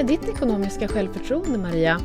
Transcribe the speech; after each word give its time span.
med 0.00 0.06
ditt 0.06 0.28
ekonomiska 0.28 0.88
självförtroende 0.88 1.58
Maria? 1.58 2.00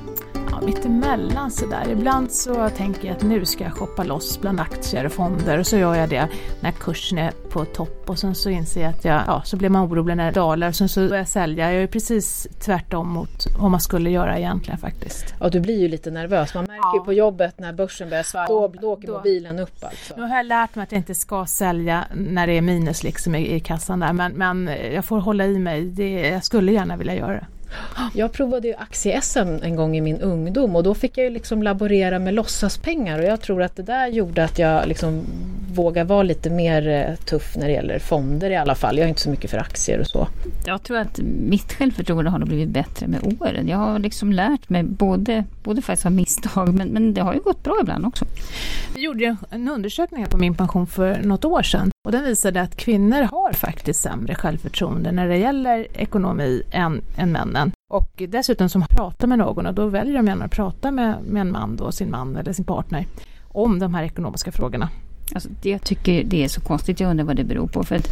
Ja, 0.52 0.62
mittemellan 0.66 1.52
sådär. 1.52 1.90
Ibland 1.92 2.32
så 2.32 2.70
tänker 2.70 3.08
jag 3.08 3.18
att 3.18 3.24
nu 3.24 3.46
ska 3.46 3.64
jag 3.64 3.74
shoppa 3.74 4.04
loss 4.04 4.42
bland 4.42 4.60
aktier 4.60 5.06
och 5.06 5.12
fonder 5.12 5.60
och 5.60 5.68
så 5.68 5.78
gör 5.78 5.96
jag 5.96 6.10
det 6.10 6.28
när 6.60 6.72
kursen 6.72 7.18
är 7.18 7.32
på 7.32 7.66
topp 7.66 8.10
och 8.10 8.20
sen 8.20 8.36
så 8.36 8.50
inser 8.50 8.82
jag 8.82 8.90
att 8.90 9.06
jag, 9.06 9.24
ja, 9.28 9.42
så 9.46 9.58
blir 9.58 9.70
man 9.70 9.88
orolig 9.88 10.18
när 10.18 10.26
det 10.26 10.32
dalar 10.32 10.68
och 10.68 10.76
sen 10.76 10.90
så 10.90 11.00
börjar 11.00 11.18
jag 11.18 11.28
sälja. 11.28 11.74
Jag 11.74 11.84
är 11.84 11.88
precis 11.88 12.48
tvärtom 12.60 13.10
mot 13.10 13.46
vad 13.60 13.72
man 13.72 13.80
skulle 13.80 14.10
göra 14.10 14.38
egentligen 14.38 14.78
faktiskt. 14.78 15.36
Ja, 15.40 15.50
du 15.50 15.60
blir 15.60 15.80
ju 15.80 15.88
lite 15.88 16.12
nervös. 16.12 16.54
Man 16.54 16.66
märker 16.66 16.82
ja. 16.84 16.96
ju 16.96 17.06
på 17.06 17.14
jobbet 17.14 17.60
när 17.60 17.74
börsen 17.74 18.10
börjar 18.10 18.24
svara, 18.24 18.48
då, 18.48 18.68
då 18.82 18.92
åker 18.92 19.08
då. 19.08 19.14
mobilen 19.14 19.60
upp 19.60 19.84
alltså. 19.84 20.14
Nu 20.18 20.22
har 20.22 20.36
jag 20.38 20.46
lärt 20.46 20.76
mig 20.76 20.84
att 20.84 20.92
jag 20.92 21.00
inte 21.00 21.16
ska 21.16 21.46
sälja 21.46 22.06
när 22.14 22.48
det 22.48 22.54
är 22.54 22.62
minus 22.62 23.04
liksom 23.04 23.36
i, 23.36 23.56
i 23.56 23.60
kassan 23.60 24.00
där, 24.00 24.14
men, 24.14 24.32
men 24.32 24.70
jag 24.94 25.06
får 25.06 25.20
hålla 25.20 25.46
i 25.46 25.60
mig. 25.60 25.86
Det, 25.86 26.12
jag 26.12 26.44
skulle 26.44 26.72
gärna 26.72 26.98
vilja 26.98 27.16
göra 27.16 27.34
det. 27.34 27.46
Jag 28.14 28.32
provade 28.32 28.68
ju 28.68 28.74
aktie-SM 28.74 29.60
en 29.64 29.76
gång 29.76 29.98
i 29.98 30.02
min 30.02 30.22
ungdom 30.22 30.76
och 30.76 30.84
då 30.84 30.94
fick 30.94 31.18
jag 31.18 31.24
ju 31.24 31.30
liksom 31.30 31.64
laborera 31.64 32.20
med 32.20 32.34
låtsaspengar 32.34 33.20
och 33.20 33.26
jag 33.26 33.42
tror 33.42 33.62
att 33.62 33.76
det 33.76 33.84
där 33.84 34.08
gjorde 34.08 34.44
att 34.44 34.60
jag 34.60 34.88
liksom 34.88 35.26
vågar 35.76 36.04
vara 36.04 36.24
lite 36.24 36.50
mer 36.50 36.88
eh, 36.88 37.16
tuff 37.16 37.56
när 37.56 37.68
det 37.68 37.74
gäller 37.74 38.00
fonder 38.00 38.50
i 38.50 38.56
alla 38.56 38.76
fall. 38.76 38.98
Jag 38.98 39.06
är 39.06 39.10
inte 39.10 39.22
så 39.22 39.30
mycket 39.30 39.52
för 39.52 39.58
aktier 39.58 40.00
och 40.00 40.08
så. 40.08 40.28
Jag 40.66 40.84
tror 40.84 40.98
att 40.98 41.20
mitt 41.24 41.74
självförtroende 41.74 42.32
har 42.32 42.40
blivit 42.40 42.70
bättre 42.70 43.08
med 43.08 43.36
åren. 43.40 43.68
Jag 43.68 43.78
har 43.78 44.00
liksom 44.00 44.34
lärt 44.34 44.70
mig 44.70 44.84
både, 44.84 45.44
både 45.64 45.82
faktiskt 45.82 46.06
av 46.06 46.12
misstag 46.12 46.74
men, 46.74 46.88
men 46.88 47.14
det 47.14 47.22
har 47.22 47.34
ju 47.34 47.40
gått 47.40 47.64
bra 47.64 47.78
ibland 47.82 48.06
också. 48.06 48.26
Vi 48.96 49.02
gjorde 49.02 49.36
en 49.50 49.70
undersökning 49.70 50.26
på 50.26 50.38
min 50.38 50.56
pension 50.56 50.88
för 50.88 51.22
något 51.24 51.46
år 51.46 51.64
sedan 51.64 51.92
och 52.06 52.12
den 52.12 52.24
visade 52.24 52.62
att 52.62 52.76
kvinnor 52.76 53.22
har 53.22 53.54
faktiskt 53.54 54.02
sämre 54.02 54.36
självförtroende 54.36 55.12
när 55.12 55.28
det 55.28 55.38
gäller 55.38 55.88
ekonomi 55.94 56.64
än, 56.72 57.02
än 57.18 57.32
männen. 57.32 57.65
Och 57.90 58.24
dessutom 58.30 58.70
som 58.70 58.86
pratar 58.90 59.28
med 59.28 59.38
någon 59.38 59.66
och 59.66 59.74
då 59.74 59.88
väljer 59.88 60.14
de 60.14 60.28
gärna 60.28 60.46
att 60.46 60.52
prata 60.52 60.92
med, 60.92 61.24
med 61.24 61.42
en 61.42 61.52
man 61.52 61.76
då, 61.76 61.92
sin 61.92 62.12
man 62.12 62.36
eller 62.36 62.54
sin 62.54 62.66
partner 62.66 63.06
om 63.48 63.80
de 63.80 63.94
här 63.94 64.04
ekonomiska 64.04 64.52
frågorna. 64.52 64.90
Alltså, 65.34 65.50
jag 65.62 65.82
tycker 65.82 66.24
det 66.24 66.44
är 66.44 66.48
så 66.48 66.62
konstigt, 66.62 67.00
jag 67.00 67.10
undrar 67.10 67.26
vad 67.26 67.36
det 67.36 67.44
beror 67.44 67.68
på. 67.68 67.84
För 67.84 67.96
att, 67.96 68.08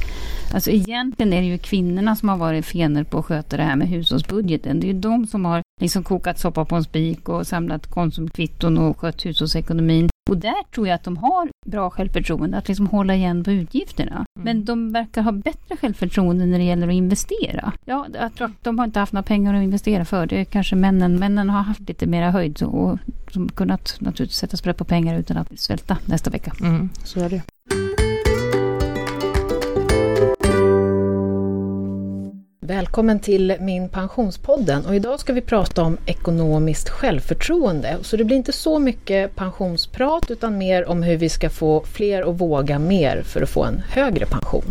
alltså, 0.53 0.71
egentligen 0.71 1.33
är 1.33 1.41
det 1.41 1.47
ju 1.47 1.57
kvinnorna 1.57 2.16
som 2.16 2.29
har 2.29 2.38
varit 2.38 2.66
fener 2.66 3.03
på 3.03 3.19
att 3.19 3.25
sköta 3.25 3.57
det 3.57 3.63
här 3.63 3.75
med 3.75 3.88
hushållsbudgeten. 3.88 4.79
Det 4.79 4.88
är 4.88 4.94
ju 4.94 4.99
de 4.99 5.27
som 5.27 5.45
har 5.45 5.61
liksom 5.81 6.03
kokat 6.03 6.39
soppa 6.39 6.66
på 6.66 6.75
en 6.75 6.83
spik 6.83 7.29
och 7.29 7.47
samlat 7.47 7.88
konsumkvitton 7.88 8.77
och 8.77 8.99
skött 8.99 9.25
hushållsekonomin. 9.25 10.09
Och 10.29 10.38
där 10.38 10.71
tror 10.73 10.88
jag 10.88 10.95
att 10.95 11.03
de 11.03 11.17
har 11.17 11.49
bra 11.66 11.89
självförtroende, 11.89 12.57
att 12.57 12.67
liksom 12.67 12.88
hålla 12.88 13.16
igen 13.16 13.43
på 13.43 13.52
utgifterna. 13.52 14.11
Mm. 14.11 14.25
Men 14.45 14.66
de 14.66 14.91
verkar 14.91 15.21
ha 15.21 15.31
bättre 15.31 15.77
självförtroende 15.77 16.45
när 16.45 16.57
det 16.57 16.63
gäller 16.63 16.88
att 16.88 16.93
investera. 16.93 17.73
Ja, 17.85 18.07
jag 18.13 18.35
tror 18.35 18.47
att 18.47 18.63
de 18.63 18.79
har 18.79 18.85
inte 18.85 18.99
haft 18.99 19.13
några 19.13 19.23
pengar 19.23 19.53
att 19.53 19.63
investera 19.63 20.05
för. 20.05 20.25
Det 20.25 20.39
är 20.39 20.45
kanske 20.45 20.75
männen. 20.75 21.19
Männen 21.19 21.49
har 21.49 21.61
haft 21.61 21.88
lite 21.88 22.05
mera 22.05 22.31
höjd 22.31 22.63
och 22.63 22.99
som 23.31 23.49
kunnat 23.49 23.97
naturligtvis 23.99 24.38
sätta 24.38 24.57
sprätt 24.57 24.77
på 24.77 24.85
pengar 24.85 25.19
utan 25.19 25.38
att 25.38 25.59
svälta 25.59 25.97
nästa 26.05 26.29
vecka. 26.29 26.53
Mm, 26.61 26.89
så 27.03 27.19
är 27.19 27.29
det. 27.29 27.41
Välkommen 32.66 33.19
till 33.19 33.58
min 33.59 33.89
pensionspodden 33.89 34.86
och 34.86 34.95
idag 34.95 35.19
ska 35.19 35.33
vi 35.33 35.42
prata 35.42 35.83
om 35.83 35.97
ekonomiskt 36.06 36.89
självförtroende. 36.89 37.97
Så 38.02 38.17
det 38.17 38.23
blir 38.23 38.38
inte 38.38 38.52
så 38.52 38.80
mycket 38.80 39.36
pensionsprat 39.36 40.31
utan 40.31 40.58
mer 40.58 40.89
om 40.89 41.03
hur 41.03 41.17
vi 41.17 41.30
ska 41.30 41.50
få 41.50 41.84
fler 41.84 42.30
att 42.30 42.41
våga 42.41 42.80
mer 42.80 43.22
för 43.22 43.41
att 43.41 43.50
få 43.50 43.64
en 43.64 43.81
högre 43.89 44.25
pension. 44.25 44.64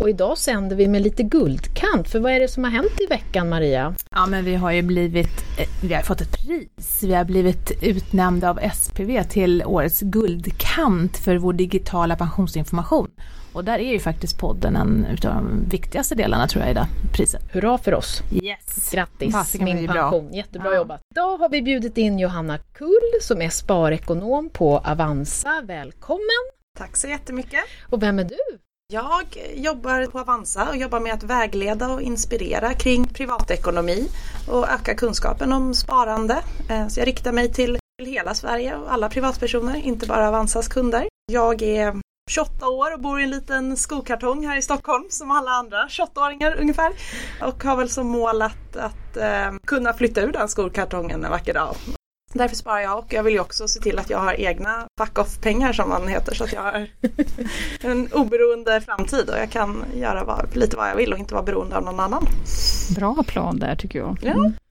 Och 0.00 0.08
idag 0.08 0.38
sänder 0.38 0.76
vi 0.76 0.88
med 0.88 1.02
lite 1.02 1.22
guldkant, 1.22 2.08
för 2.08 2.18
vad 2.18 2.32
är 2.32 2.40
det 2.40 2.48
som 2.48 2.64
har 2.64 2.70
hänt 2.70 3.00
i 3.00 3.06
veckan 3.06 3.48
Maria? 3.48 3.94
Ja 4.10 4.26
men 4.26 4.44
vi 4.44 4.54
har 4.54 4.72
ju 4.72 4.82
blivit, 4.82 5.44
eh, 5.58 5.68
vi 5.82 5.94
har 5.94 6.02
fått 6.02 6.20
ett 6.20 6.32
pris, 6.32 7.02
vi 7.02 7.14
har 7.14 7.24
blivit 7.24 7.72
utnämnda 7.82 8.50
av 8.50 8.60
SPV 8.74 9.24
till 9.24 9.62
årets 9.66 10.00
guldkant 10.00 11.16
för 11.16 11.36
vår 11.36 11.52
digitala 11.52 12.16
pensionsinformation. 12.16 13.08
Och 13.56 13.64
där 13.64 13.78
är 13.78 13.92
ju 13.92 14.00
faktiskt 14.00 14.38
podden 14.38 14.76
en 14.76 15.06
av 15.10 15.16
de 15.16 15.64
viktigaste 15.68 16.14
delarna 16.14 16.48
tror 16.48 16.62
jag 16.62 16.70
i 16.70 16.74
det 16.74 16.86
priset. 17.12 17.42
Hurra 17.52 17.78
för 17.78 17.94
oss! 17.94 18.22
Yes! 18.32 18.90
Grattis 18.92 19.32
Fast 19.32 19.60
min 19.60 19.88
pension, 19.88 20.32
jättebra 20.32 20.70
ja. 20.70 20.76
jobbat! 20.76 21.00
Idag 21.14 21.38
har 21.38 21.48
vi 21.48 21.62
bjudit 21.62 21.98
in 21.98 22.18
Johanna 22.18 22.58
Kull 22.58 23.20
som 23.20 23.42
är 23.42 23.48
sparekonom 23.48 24.50
på 24.50 24.78
Avanza. 24.78 25.62
Välkommen! 25.64 26.44
Tack 26.78 26.96
så 26.96 27.08
jättemycket! 27.08 27.60
Och 27.90 28.02
vem 28.02 28.18
är 28.18 28.24
du? 28.24 28.58
Jag 28.92 29.24
jobbar 29.54 30.06
på 30.06 30.18
Avanza 30.18 30.68
och 30.68 30.76
jobbar 30.76 31.00
med 31.00 31.14
att 31.14 31.22
vägleda 31.22 31.88
och 31.88 32.02
inspirera 32.02 32.74
kring 32.74 33.06
privatekonomi 33.06 34.08
och 34.48 34.68
öka 34.68 34.94
kunskapen 34.94 35.52
om 35.52 35.74
sparande. 35.74 36.42
Eh, 36.70 36.88
så 36.88 37.00
jag 37.00 37.06
riktar 37.06 37.32
mig 37.32 37.52
till 37.52 37.78
hela 38.02 38.34
Sverige 38.34 38.76
och 38.76 38.92
alla 38.92 39.08
privatpersoner, 39.08 39.76
inte 39.76 40.06
bara 40.06 40.28
Avanzas 40.28 40.68
kunder. 40.68 41.08
Jag 41.32 41.62
är 41.62 42.05
28 42.30 42.68
år 42.68 42.94
och 42.94 43.00
bor 43.00 43.20
i 43.20 43.22
en 43.22 43.30
liten 43.30 43.76
skokartong 43.76 44.46
här 44.46 44.56
i 44.56 44.62
Stockholm 44.62 45.04
som 45.10 45.30
alla 45.30 45.50
andra 45.50 45.86
28-åringar 45.86 46.60
ungefär. 46.60 46.92
Och 47.42 47.64
har 47.64 47.76
väl 47.76 47.88
som 47.88 48.06
mål 48.06 48.42
att, 48.42 48.76
att 48.76 49.16
eh, 49.16 49.52
kunna 49.66 49.92
flytta 49.92 50.20
ur 50.20 50.32
den 50.32 50.48
skokartongen 50.48 51.24
en 51.24 51.30
vacker 51.30 51.54
dag. 51.54 51.76
Därför 52.32 52.56
sparar 52.56 52.80
jag 52.80 52.98
och 52.98 53.12
jag 53.12 53.22
vill 53.22 53.34
ju 53.34 53.40
också 53.40 53.68
se 53.68 53.80
till 53.80 53.98
att 53.98 54.10
jag 54.10 54.18
har 54.18 54.40
egna 54.40 54.86
fuck-off-pengar 55.00 55.72
som 55.72 55.88
man 55.88 56.08
heter 56.08 56.34
så 56.34 56.44
att 56.44 56.52
jag 56.52 56.62
har 56.62 56.88
en 57.80 58.12
oberoende 58.12 58.80
framtid 58.80 59.30
och 59.30 59.38
jag 59.38 59.50
kan 59.50 59.84
göra 59.94 60.24
vad, 60.24 60.56
lite 60.56 60.76
vad 60.76 60.88
jag 60.88 60.96
vill 60.96 61.12
och 61.12 61.18
inte 61.18 61.34
vara 61.34 61.44
beroende 61.44 61.76
av 61.76 61.84
någon 61.84 62.00
annan. 62.00 62.26
Bra 62.96 63.22
plan 63.26 63.58
där 63.58 63.76
tycker 63.76 63.98
jag. 63.98 64.18
Ja. 64.22 64.30
Mm. 64.30 64.44
Ja, 64.44 64.65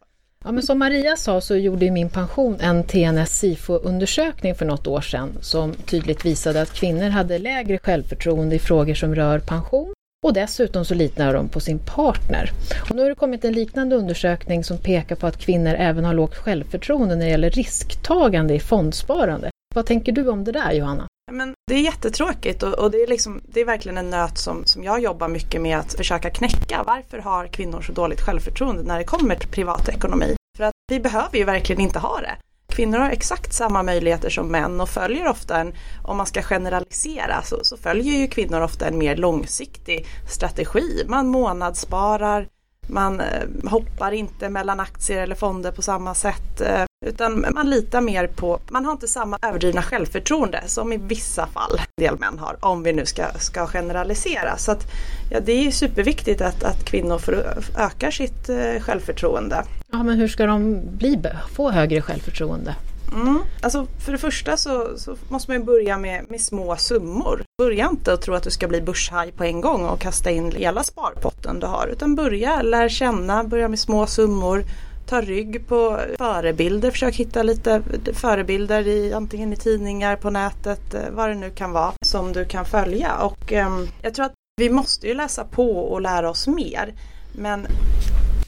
men 0.52 0.64
som 0.64 0.80
Maria 0.80 1.16
sa 1.16 1.42
så 1.42 1.56
gjorde 1.56 1.92
min 1.92 2.10
pension 2.10 2.58
en 2.60 2.84
TNS 2.84 3.30
SIFO-undersökning 3.30 4.56
för 4.56 4.66
något 4.66 4.88
år 4.88 5.02
sedan 5.02 5.30
som 5.42 5.74
tydligt 5.74 6.26
visade 6.26 6.62
att 6.62 6.74
kvinnor 6.74 7.10
hade 7.10 7.40
lägre 7.40 7.78
självförtroende 7.78 8.56
i 8.56 8.60
frågor 8.60 8.94
som 8.94 9.16
rör 9.16 9.40
pension 9.40 9.94
och 10.26 10.34
dessutom 10.34 10.86
så 10.86 10.94
litar 10.94 11.34
de 11.34 11.50
på 11.50 11.60
sin 11.60 11.80
partner. 11.80 12.52
Och 12.90 12.96
nu 12.96 13.02
har 13.02 13.10
det 13.10 13.16
kommit 13.16 13.46
en 13.46 13.54
liknande 13.54 13.96
undersökning 13.96 14.64
som 14.64 14.78
pekar 14.78 15.16
på 15.16 15.28
att 15.28 15.38
kvinnor 15.38 15.76
även 15.78 16.06
har 16.06 16.14
lågt 16.14 16.36
självförtroende 16.36 17.16
när 17.16 17.26
det 17.26 17.32
gäller 17.32 17.50
risktagande 17.50 18.54
i 18.54 18.60
fondsparande. 18.60 19.50
Vad 19.76 19.86
tänker 19.86 20.12
du 20.12 20.28
om 20.28 20.44
det 20.44 20.52
där 20.52 20.72
Johanna? 20.72 21.08
Men 21.32 21.54
det 21.68 21.76
är 21.76 21.80
jättetråkigt 21.80 22.64
och, 22.64 22.74
och, 22.74 22.92
det, 22.92 22.98
är 22.98 23.08
liksom, 23.08 23.42
det 23.48 23.62
är 23.62 23.66
verkligen 23.66 23.98
en 23.98 24.10
nöt 24.10 24.38
som, 24.38 24.66
som 24.66 24.84
jag 24.84 25.00
jobbar 25.00 25.28
mycket 25.28 25.62
med 25.62 25.78
att 25.78 25.94
försöka 25.94 26.30
knäcka. 26.30 26.84
Varför 26.88 27.18
har 27.18 27.48
kvinnor 27.48 27.82
så 27.82 27.92
dåligt 27.92 28.22
självförtroende 28.22 28.84
när 28.84 28.98
det 28.98 29.04
kommer 29.04 29.36
till 29.36 29.50
privatekonomi? 29.50 30.36
För 30.58 30.64
att 30.64 30.74
vi 30.92 31.00
behöver 31.00 31.38
ju 31.38 31.44
verkligen 31.44 31.82
inte 31.82 32.00
ha 32.00 32.22
det. 32.22 32.38
Kvinnor 32.76 32.98
har 32.98 33.10
exakt 33.10 33.54
samma 33.54 33.84
möjligheter 33.84 34.30
som 34.30 34.48
män 34.48 34.82
och 34.82 34.90
följer 34.90 35.28
ofta 35.28 35.60
en, 35.60 35.74
om 36.04 36.18
man 36.18 36.26
ska 36.26 36.42
generalisera, 36.42 37.42
så, 37.42 37.60
så 37.64 37.78
följer 37.78 38.20
ju 38.20 38.28
kvinnor 38.28 38.62
ofta 38.62 38.88
en 38.88 38.98
mer 38.98 39.16
långsiktig 39.16 40.06
strategi. 40.30 41.04
Man 41.08 41.28
månadssparar, 41.28 42.48
man 42.88 43.20
eh, 43.20 43.70
hoppar 43.70 44.12
inte 44.12 44.50
mellan 44.50 44.80
aktier 44.80 45.22
eller 45.22 45.36
fonder 45.36 45.72
på 45.72 45.82
samma 45.82 46.14
sätt. 46.14 46.62
Eh, 46.62 46.84
utan 47.06 47.46
man 47.54 47.70
litar 47.70 48.02
mer 48.02 48.28
på, 48.28 48.60
man 48.70 48.86
har 48.86 48.92
inte 48.92 49.08
samma 49.08 49.38
överdrivna 49.42 49.82
självförtroende 49.82 50.64
som 50.66 50.94
i 50.94 50.98
vissa 50.98 51.48
fall 51.48 51.78
en 51.78 52.04
del 52.04 52.20
män 52.20 52.40
har, 52.40 52.58
om 52.60 52.84
vi 52.84 52.94
nu 52.94 53.06
ska, 53.06 53.24
ska 53.40 53.68
generalisera. 53.68 54.58
Så 54.58 54.72
att, 54.72 54.84
ja, 55.32 55.40
det 55.40 55.68
är 55.68 55.72
superviktigt 55.72 56.42
att, 56.42 56.64
att 56.64 56.86
kvinnor 56.86 57.18
får, 57.18 57.44
ökar 57.78 58.12
sitt 58.12 58.50
eh, 58.50 58.82
självförtroende. 58.82 59.64
Ja, 59.92 60.04
men 60.04 60.18
hur 60.18 60.28
ska 60.28 60.46
de 60.46 60.82
bli, 60.98 61.22
få 61.56 61.72
högre 61.72 62.02
självförtroende? 62.02 62.76
Mm. 63.14 63.40
Alltså 63.62 63.88
för 64.06 64.12
det 64.12 64.18
första 64.18 64.58
så, 64.58 64.98
så, 64.98 65.16
måste 65.30 65.52
man 65.52 65.66
börja 65.66 65.98
med, 65.98 66.26
med 66.30 66.42
små 66.42 66.76
summor. 66.76 67.44
Börja 67.58 67.90
inte 67.90 68.14
att 68.14 68.22
tro 68.22 68.34
att 68.34 68.44
du 68.44 68.52
ska 68.52 68.68
bli 68.68 68.82
börshaj 68.82 69.32
på 69.32 69.44
en 69.44 69.62
gång 69.62 69.86
och 69.86 70.00
kasta 70.00 70.32
in 70.32 70.52
hela 70.52 70.84
sparpotten 70.84 71.60
du 71.60 71.68
har. 71.68 71.88
Utan 71.88 72.16
börja, 72.16 72.62
lär 72.62 72.90
känna, 72.90 73.44
börja 73.44 73.68
med 73.68 73.80
små 73.80 74.08
summor. 74.08 74.64
Ta 75.08 75.22
rygg 75.22 75.68
på 75.68 76.00
förebilder, 76.18 76.92
försök 76.92 77.16
hitta 77.16 77.44
lite 77.44 77.82
förebilder 78.14 78.88
i 78.88 79.14
antingen 79.14 79.54
i 79.54 79.56
tidningar, 79.56 80.16
på 80.16 80.30
nätet, 80.30 80.94
eh, 80.94 81.02
vad 81.12 81.30
det 81.30 81.36
nu 81.36 81.50
kan 81.50 81.72
vara 81.72 81.94
som 82.02 82.34
du 82.34 82.46
kan 82.46 82.66
följa. 82.66 83.16
Och 83.16 83.54
eh, 83.54 83.70
jag 84.02 84.14
tror 84.14 84.26
att 84.26 84.34
vi 84.62 84.70
måste 84.70 85.08
ju 85.08 85.14
läsa 85.14 85.44
på 85.44 85.80
och 85.80 86.02
lära 86.02 86.30
oss 86.30 86.48
mer. 86.48 86.94
Men 87.36 87.68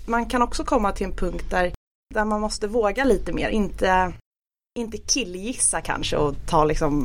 man 0.05 0.25
kan 0.25 0.41
också 0.41 0.63
komma 0.63 0.91
till 0.91 1.05
en 1.05 1.15
punkt 1.15 1.45
där, 1.49 1.73
där 2.13 2.25
man 2.25 2.41
måste 2.41 2.67
våga 2.67 3.03
lite 3.03 3.33
mer, 3.33 3.49
inte 3.49 4.13
inte 4.77 4.97
killgissa 4.97 5.81
kanske 5.81 6.17
och 6.17 6.35
ta 6.45 6.65
liksom 6.65 7.03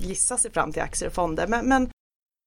gissa 0.00 0.36
sig 0.36 0.50
fram 0.50 0.72
till 0.72 0.82
aktier 0.82 1.08
och 1.08 1.14
fonder 1.14 1.46
men, 1.46 1.68
men 1.68 1.90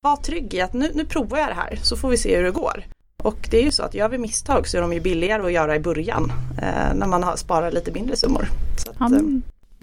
var 0.03 0.15
trygg 0.15 0.53
i 0.53 0.61
att 0.61 0.73
nu, 0.73 0.91
nu 0.93 1.05
provar 1.05 1.37
jag 1.37 1.49
det 1.49 1.53
här 1.53 1.79
så 1.81 1.97
får 1.97 2.09
vi 2.09 2.17
se 2.17 2.37
hur 2.37 2.43
det 2.43 2.51
går. 2.51 2.83
Och 3.17 3.47
det 3.51 3.57
är 3.57 3.63
ju 3.63 3.71
så 3.71 3.83
att 3.83 3.93
gör 3.93 4.09
vi 4.09 4.17
misstag 4.17 4.67
så 4.67 4.77
är 4.77 4.81
de 4.81 4.93
ju 4.93 4.99
billigare 4.99 5.45
att 5.45 5.51
göra 5.51 5.75
i 5.75 5.79
början 5.79 6.31
eh, 6.61 6.93
när 6.95 7.07
man 7.07 7.23
har 7.23 7.35
sparat 7.35 7.73
lite 7.73 7.91
mindre 7.91 8.15
summor. 8.15 8.47
Att, 8.89 9.11
ja, 9.11 9.17
eh, 9.17 9.21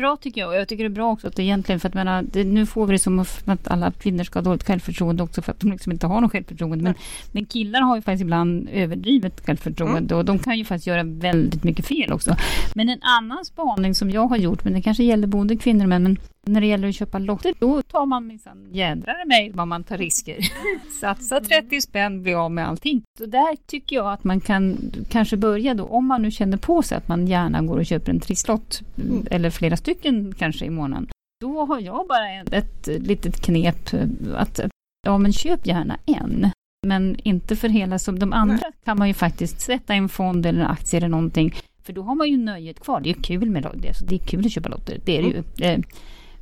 bra 0.00 0.16
tycker 0.16 0.40
jag. 0.40 0.48
Och 0.48 0.56
jag 0.56 0.68
tycker 0.68 0.84
det 0.84 0.88
är 0.88 0.94
bra 0.94 1.12
också 1.12 1.26
att 1.28 1.36
det 1.36 1.42
egentligen, 1.42 1.80
för 1.80 1.88
att 1.88 1.94
menar, 1.94 2.22
det, 2.22 2.44
nu 2.44 2.66
får 2.66 2.86
vi 2.86 2.92
det 2.92 2.98
som 2.98 3.24
att 3.44 3.68
alla 3.68 3.92
kvinnor 3.92 4.24
ska 4.24 4.38
ha 4.38 4.44
dåligt 4.44 4.66
självförtroende 4.66 5.22
också 5.22 5.42
för 5.42 5.52
att 5.52 5.60
de 5.60 5.72
liksom 5.72 5.92
inte 5.92 6.06
har 6.06 6.20
något 6.20 6.32
självförtroende. 6.32 6.84
Men, 6.84 6.94
men 7.32 7.44
killar 7.46 7.80
har 7.80 7.96
ju 7.96 8.02
faktiskt 8.02 8.22
ibland 8.22 8.68
överdrivet 8.72 9.46
självförtroende 9.46 10.14
mm. 10.14 10.18
och 10.18 10.24
de 10.24 10.38
kan 10.38 10.58
ju 10.58 10.64
faktiskt 10.64 10.86
göra 10.86 11.02
väldigt 11.02 11.64
mycket 11.64 11.86
fel 11.86 12.12
också. 12.12 12.36
Men 12.74 12.88
en 12.88 13.02
annan 13.02 13.44
spaning 13.44 13.94
som 13.94 14.10
jag 14.10 14.26
har 14.26 14.36
gjort, 14.36 14.64
men 14.64 14.72
det 14.72 14.82
kanske 14.82 15.04
gäller 15.04 15.26
både 15.26 15.56
kvinnor 15.56 15.82
och 15.82 15.88
män, 15.88 16.02
men 16.02 16.16
när 16.46 16.60
det 16.60 16.66
gäller 16.66 16.88
att 16.88 16.94
köpa 16.94 17.18
lotter, 17.18 17.54
då 17.58 17.82
tar 17.82 18.06
man 18.06 18.26
minsann 18.26 18.68
jädrar 18.72 19.26
mig 19.26 19.50
vad 19.54 19.68
man 19.68 19.84
tar 19.84 19.98
risker. 19.98 20.38
Satsa 21.00 21.40
30 21.40 21.80
spänn, 21.80 22.22
bli 22.22 22.34
av 22.34 22.50
med 22.50 22.68
allting. 22.68 23.02
Så 23.18 23.26
där 23.26 23.56
tycker 23.66 23.96
jag 23.96 24.12
att 24.12 24.24
man 24.24 24.40
kan 24.40 24.78
kanske 25.08 25.36
börja 25.36 25.74
då, 25.74 25.84
om 25.84 26.06
man 26.06 26.22
nu 26.22 26.30
känner 26.30 26.56
på 26.56 26.82
sig 26.82 26.98
att 26.98 27.08
man 27.08 27.26
gärna 27.26 27.62
går 27.62 27.78
och 27.78 27.86
köper 27.86 28.12
en 28.12 28.20
trisslott, 28.20 28.82
mm. 28.98 29.26
eller 29.30 29.50
flera 29.50 29.76
stycken 29.76 30.34
kanske 30.38 30.64
i 30.64 30.70
månaden. 30.70 31.08
Då 31.40 31.64
har 31.64 31.80
jag 31.80 32.06
bara 32.08 32.30
ett, 32.30 32.52
ett 32.52 33.02
litet 33.02 33.40
knep 33.40 33.94
att, 34.36 34.60
ja 35.06 35.18
men 35.18 35.32
köp 35.32 35.66
gärna 35.66 35.98
en. 36.06 36.50
Men 36.86 37.16
inte 37.22 37.56
för 37.56 37.68
hela, 37.68 37.98
som 37.98 38.18
de 38.18 38.32
andra 38.32 38.58
Nej. 38.62 38.72
kan 38.84 38.98
man 38.98 39.08
ju 39.08 39.14
faktiskt 39.14 39.60
sätta 39.60 39.94
i 39.94 39.98
en 39.98 40.08
fond 40.08 40.46
eller 40.46 40.64
aktie 40.64 40.96
eller 40.96 41.08
någonting. 41.08 41.54
För 41.82 41.92
då 41.92 42.02
har 42.02 42.14
man 42.14 42.28
ju 42.28 42.36
nöjet 42.36 42.80
kvar. 42.80 43.00
Det 43.00 43.10
är 43.10 43.14
kul 43.14 43.50
med 43.50 43.62
det, 43.62 43.92
det 44.08 44.14
är 44.14 44.18
kul 44.18 44.46
att 44.46 44.52
köpa 44.52 44.68
lotter. 44.68 45.00
Det 45.04 45.18
är 45.18 45.22
det 45.22 45.64
mm. 45.64 45.80
ju. 45.80 45.82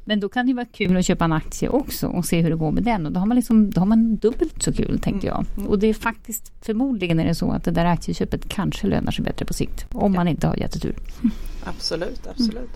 Men 0.09 0.21
då 0.21 0.29
kan 0.29 0.47
det 0.47 0.55
vara 0.55 0.67
kul 0.67 0.97
att 0.97 1.05
köpa 1.05 1.25
en 1.25 1.33
aktie 1.33 1.69
också 1.69 2.07
och 2.07 2.25
se 2.25 2.41
hur 2.41 2.51
det 2.51 2.57
går 2.57 2.71
med 2.71 2.83
den. 2.83 3.07
Och 3.07 3.13
då 3.13 3.21
har 3.21 3.27
man, 3.27 3.37
liksom, 3.37 3.71
då 3.71 3.81
har 3.81 3.87
man 3.87 4.17
dubbelt 4.17 4.63
så 4.63 4.73
kul, 4.73 5.01
tänkte 5.01 5.27
jag. 5.27 5.45
Mm. 5.57 5.69
Och 5.69 5.79
det 5.79 5.87
är 5.87 5.95
faktiskt, 5.95 6.53
förmodligen 6.61 7.21
är 7.21 7.25
det 7.25 7.35
så 7.35 7.51
att 7.51 7.65
det 7.65 7.71
där 7.71 7.85
aktieköpet 7.85 8.49
kanske 8.49 8.87
lönar 8.87 9.13
sig 9.13 9.25
bättre 9.25 9.45
på 9.45 9.55
sikt. 9.55 9.87
Om 9.93 10.13
man 10.13 10.29
inte 10.29 10.47
har 10.47 10.57
jättetur. 10.57 10.95
Absolut, 11.65 12.27
absolut. 12.27 12.71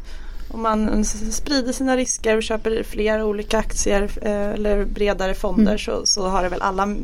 Om 0.48 0.62
man 0.62 1.04
sprider 1.04 1.72
sina 1.72 1.96
risker 1.96 2.36
och 2.36 2.42
köper 2.42 2.82
fler 2.82 3.22
olika 3.22 3.58
aktier 3.58 4.10
eh, 4.22 4.50
eller 4.50 4.84
bredare 4.84 5.34
fonder 5.34 5.72
mm. 5.72 5.78
så, 5.78 6.06
så 6.06 6.28
har 6.28 6.42
det 6.42 6.48
väl 6.48 6.62
alla 6.62 6.96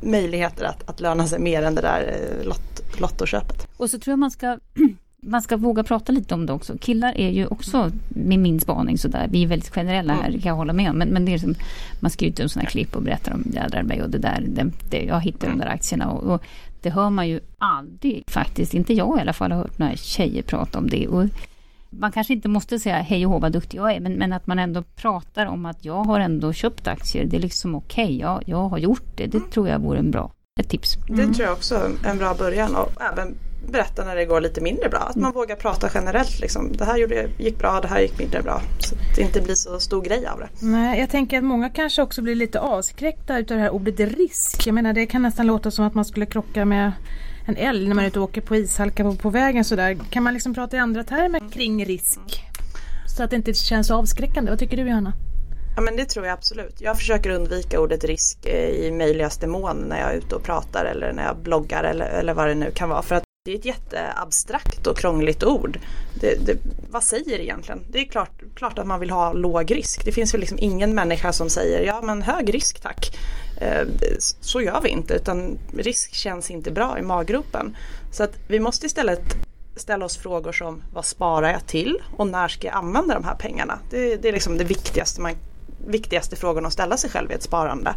möjligheter 0.00 0.64
att, 0.64 0.88
att 0.88 1.00
löna 1.00 1.26
sig 1.26 1.38
mer 1.38 1.62
än 1.62 1.74
det 1.74 1.82
där 1.82 2.16
eh, 2.40 2.46
lott, 2.46 3.00
lottoköpet. 3.00 3.68
Och 3.76 3.90
så 3.90 3.98
tror 3.98 4.12
jag 4.12 4.18
man 4.18 4.30
ska 4.30 4.58
man 5.30 5.42
ska 5.42 5.56
våga 5.56 5.82
prata 5.82 6.12
lite 6.12 6.34
om 6.34 6.46
det 6.46 6.52
också. 6.52 6.78
Killar 6.78 7.18
är 7.18 7.30
ju 7.30 7.46
också, 7.46 7.90
med 8.08 8.38
min 8.38 8.60
spaning 8.60 8.98
sådär, 8.98 9.28
vi 9.30 9.42
är 9.42 9.46
väldigt 9.46 9.74
generella 9.74 10.12
här, 10.12 10.30
kan 10.30 10.48
jag 10.48 10.54
hålla 10.54 10.72
med 10.72 10.90
om. 10.90 10.98
Men, 10.98 11.08
men 11.08 11.24
det 11.24 11.34
är 11.34 11.38
som, 11.38 11.54
man 12.00 12.10
skriver 12.10 12.44
ut 12.44 12.52
sådana 12.52 12.68
klipp 12.68 12.96
och 12.96 13.02
berättar 13.02 13.32
om 13.32 13.44
jädrar 13.52 13.82
mig 13.82 14.02
och 14.02 14.10
det 14.10 14.18
där, 14.18 14.44
det, 14.48 14.70
det, 14.90 15.04
jag 15.04 15.20
hittar 15.20 15.48
de 15.48 15.58
där 15.58 15.66
aktierna. 15.66 16.10
Och, 16.10 16.34
och, 16.34 16.42
det 16.82 16.90
hör 16.90 17.10
man 17.10 17.28
ju 17.28 17.40
aldrig 17.58 18.24
faktiskt, 18.26 18.74
inte 18.74 18.94
jag 18.94 19.18
i 19.18 19.20
alla 19.20 19.32
fall 19.32 19.52
har 19.52 19.58
hört 19.58 19.78
några 19.78 19.96
tjejer 19.96 20.42
prata 20.42 20.78
om 20.78 20.88
det. 20.88 21.08
Och 21.08 21.24
man 21.90 22.12
kanske 22.12 22.32
inte 22.32 22.48
måste 22.48 22.78
säga 22.78 22.96
hej 22.96 23.26
och 23.26 23.32
hå 23.32 23.38
vad 23.38 23.52
duktig 23.52 23.78
jag 23.78 23.92
är, 23.92 24.00
men, 24.00 24.12
men 24.12 24.32
att 24.32 24.46
man 24.46 24.58
ändå 24.58 24.82
pratar 24.82 25.46
om 25.46 25.66
att 25.66 25.84
jag 25.84 26.04
har 26.04 26.20
ändå 26.20 26.52
köpt 26.52 26.88
aktier. 26.88 27.24
Det 27.24 27.36
är 27.36 27.40
liksom 27.40 27.74
okej, 27.74 28.04
okay, 28.04 28.18
ja, 28.18 28.40
jag 28.46 28.68
har 28.68 28.78
gjort 28.78 29.16
det. 29.16 29.26
Det 29.26 29.50
tror 29.50 29.68
jag 29.68 29.78
vore 29.78 29.98
en 29.98 30.10
bra, 30.10 30.32
ett 30.60 30.68
tips. 30.68 30.96
Mm. 30.96 31.28
Det 31.28 31.34
tror 31.34 31.46
jag 31.46 31.52
också 31.52 31.74
är 31.74 32.10
en 32.10 32.18
bra 32.18 32.34
början 32.34 32.76
och 32.76 33.02
även 33.12 33.34
berätta 33.70 34.04
när 34.04 34.16
det 34.16 34.24
går 34.24 34.40
lite 34.40 34.60
mindre 34.60 34.88
bra. 34.88 34.98
Att 34.98 35.16
man 35.16 35.32
vågar 35.32 35.56
prata 35.56 35.90
generellt. 35.94 36.40
Liksom. 36.40 36.72
Det 36.72 36.84
här 36.84 36.98
gjorde, 36.98 37.28
gick 37.38 37.58
bra, 37.58 37.80
det 37.80 37.88
här 37.88 38.00
gick 38.00 38.18
mindre 38.18 38.42
bra. 38.42 38.62
Så 38.78 38.94
att 38.94 39.16
det 39.16 39.22
inte 39.22 39.40
blir 39.40 39.54
så 39.54 39.80
stor 39.80 40.02
grej 40.02 40.26
av 40.26 40.38
det. 40.38 40.48
Nej, 40.60 41.00
jag 41.00 41.10
tänker 41.10 41.38
att 41.38 41.44
många 41.44 41.70
kanske 41.70 42.02
också 42.02 42.22
blir 42.22 42.34
lite 42.34 42.60
avskräckta 42.60 43.38
utav 43.38 43.56
det 43.56 43.62
här 43.62 43.70
ordet 43.70 44.00
risk. 44.00 44.66
Jag 44.66 44.74
menar 44.74 44.92
det 44.92 45.06
kan 45.06 45.22
nästan 45.22 45.46
låta 45.46 45.70
som 45.70 45.84
att 45.84 45.94
man 45.94 46.04
skulle 46.04 46.26
krocka 46.26 46.64
med 46.64 46.92
en 47.46 47.56
älg 47.56 47.88
när 47.88 47.94
man 47.94 48.04
är 48.04 48.08
ute 48.08 48.20
och 48.20 48.24
åker 48.24 48.40
på 48.40 48.56
ishalka 48.56 49.04
på, 49.04 49.14
på 49.14 49.30
vägen 49.30 49.64
sådär. 49.64 49.98
Kan 50.10 50.22
man 50.22 50.34
liksom 50.34 50.54
prata 50.54 50.76
i 50.76 50.80
andra 50.80 51.04
termer 51.04 51.52
kring 51.52 51.84
risk? 51.84 52.20
Så 53.16 53.22
att 53.22 53.30
det 53.30 53.36
inte 53.36 53.54
känns 53.54 53.90
avskräckande. 53.90 54.50
Vad 54.50 54.58
tycker 54.58 54.76
du 54.76 54.82
Johanna? 54.82 55.12
Ja 55.76 55.82
men 55.82 55.96
det 55.96 56.04
tror 56.04 56.26
jag 56.26 56.32
absolut. 56.32 56.80
Jag 56.80 56.96
försöker 56.96 57.30
undvika 57.30 57.80
ordet 57.80 58.04
risk 58.04 58.46
eh, 58.46 58.68
i 58.68 58.90
möjligaste 58.90 59.46
mån 59.46 59.76
när 59.76 60.00
jag 60.00 60.12
är 60.12 60.16
ute 60.16 60.34
och 60.34 60.42
pratar 60.42 60.84
eller 60.84 61.12
när 61.12 61.24
jag 61.24 61.36
bloggar 61.36 61.84
eller, 61.84 62.06
eller 62.06 62.34
vad 62.34 62.48
det 62.48 62.54
nu 62.54 62.70
kan 62.70 62.88
vara. 62.88 63.02
För 63.02 63.14
att 63.14 63.24
det 63.44 63.52
är 63.52 63.58
ett 63.58 63.64
jätteabstrakt 63.64 64.86
och 64.86 64.98
krångligt 64.98 65.44
ord. 65.44 65.78
Det, 66.20 66.46
det, 66.46 66.58
vad 66.90 67.04
säger 67.04 67.38
det 67.38 67.44
egentligen? 67.44 67.84
Det 67.88 67.98
är 67.98 68.04
klart, 68.04 68.42
klart 68.54 68.78
att 68.78 68.86
man 68.86 69.00
vill 69.00 69.10
ha 69.10 69.32
låg 69.32 69.70
risk. 69.70 70.04
Det 70.04 70.12
finns 70.12 70.34
väl 70.34 70.40
liksom 70.40 70.58
ingen 70.60 70.94
människa 70.94 71.32
som 71.32 71.50
säger 71.50 71.86
ja 71.86 72.00
men 72.02 72.22
hög 72.22 72.54
risk 72.54 72.80
tack. 72.80 73.18
Eh, 73.60 73.86
så 74.40 74.60
gör 74.60 74.80
vi 74.80 74.88
inte 74.88 75.14
utan 75.14 75.58
risk 75.76 76.14
känns 76.14 76.50
inte 76.50 76.70
bra 76.70 76.98
i 76.98 77.02
maggropen. 77.02 77.76
Så 78.12 78.22
att 78.22 78.38
vi 78.48 78.60
måste 78.60 78.86
istället 78.86 79.22
ställa 79.76 80.04
oss 80.04 80.16
frågor 80.16 80.52
som 80.52 80.82
vad 80.94 81.04
sparar 81.04 81.52
jag 81.52 81.66
till 81.66 82.02
och 82.16 82.26
när 82.26 82.48
ska 82.48 82.66
jag 82.66 82.76
använda 82.76 83.14
de 83.14 83.24
här 83.24 83.34
pengarna? 83.34 83.78
Det, 83.90 84.16
det 84.16 84.28
är 84.28 84.32
liksom 84.32 84.58
det 84.58 84.64
viktigaste, 84.64 85.20
man, 85.20 85.34
viktigaste 85.86 86.36
frågan 86.36 86.66
att 86.66 86.72
ställa 86.72 86.96
sig 86.96 87.10
själv 87.10 87.30
i 87.30 87.34
ett 87.34 87.42
sparande. 87.42 87.94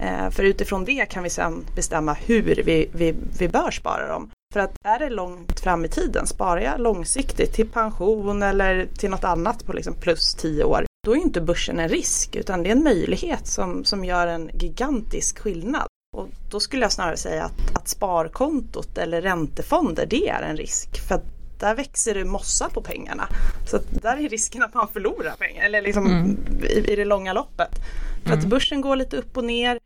Eh, 0.00 0.30
för 0.30 0.42
utifrån 0.42 0.84
det 0.84 1.06
kan 1.06 1.22
vi 1.22 1.30
sedan 1.30 1.64
bestämma 1.74 2.12
hur 2.12 2.42
vi, 2.42 2.90
vi, 2.92 3.14
vi 3.38 3.48
bör 3.48 3.70
spara 3.70 4.08
dem. 4.08 4.30
För 4.52 4.60
att 4.60 4.74
är 4.84 4.98
det 4.98 5.10
långt 5.10 5.60
fram 5.60 5.84
i 5.84 5.88
tiden, 5.88 6.26
sparar 6.26 6.60
jag 6.60 6.80
långsiktigt 6.80 7.52
till 7.52 7.68
pension 7.68 8.42
eller 8.42 8.86
till 8.98 9.10
något 9.10 9.24
annat 9.24 9.66
på 9.66 9.72
liksom 9.72 9.94
plus 9.94 10.34
tio 10.34 10.64
år, 10.64 10.86
då 11.06 11.12
är 11.12 11.16
inte 11.16 11.40
börsen 11.40 11.78
en 11.78 11.88
risk 11.88 12.36
utan 12.36 12.62
det 12.62 12.68
är 12.68 12.72
en 12.72 12.82
möjlighet 12.82 13.46
som, 13.46 13.84
som 13.84 14.04
gör 14.04 14.26
en 14.26 14.50
gigantisk 14.54 15.38
skillnad. 15.38 15.86
Och 16.16 16.28
då 16.50 16.60
skulle 16.60 16.82
jag 16.82 16.92
snarare 16.92 17.16
säga 17.16 17.44
att, 17.44 17.76
att 17.76 17.88
sparkontot 17.88 18.98
eller 18.98 19.22
räntefonder, 19.22 20.06
det 20.06 20.28
är 20.28 20.42
en 20.42 20.56
risk. 20.56 21.00
För 21.08 21.14
att 21.14 21.24
där 21.58 21.74
växer 21.74 22.14
det 22.14 22.24
mossa 22.24 22.68
på 22.68 22.82
pengarna. 22.82 23.28
Så 23.66 23.78
där 23.90 24.16
är 24.16 24.28
risken 24.28 24.62
att 24.62 24.74
man 24.74 24.88
förlorar 24.88 25.36
pengar, 25.38 25.64
eller 25.64 25.82
liksom 25.82 26.06
mm. 26.06 26.36
i, 26.62 26.92
i, 26.92 26.96
det 26.96 27.04
långa 27.04 27.32
loppet. 27.32 27.74
För 28.22 28.32
mm. 28.32 28.38
att 28.38 28.44
börsen 28.44 28.80
går 28.80 28.96
lite 28.96 29.16
upp 29.16 29.36
och 29.36 29.44
ner, 29.44 29.78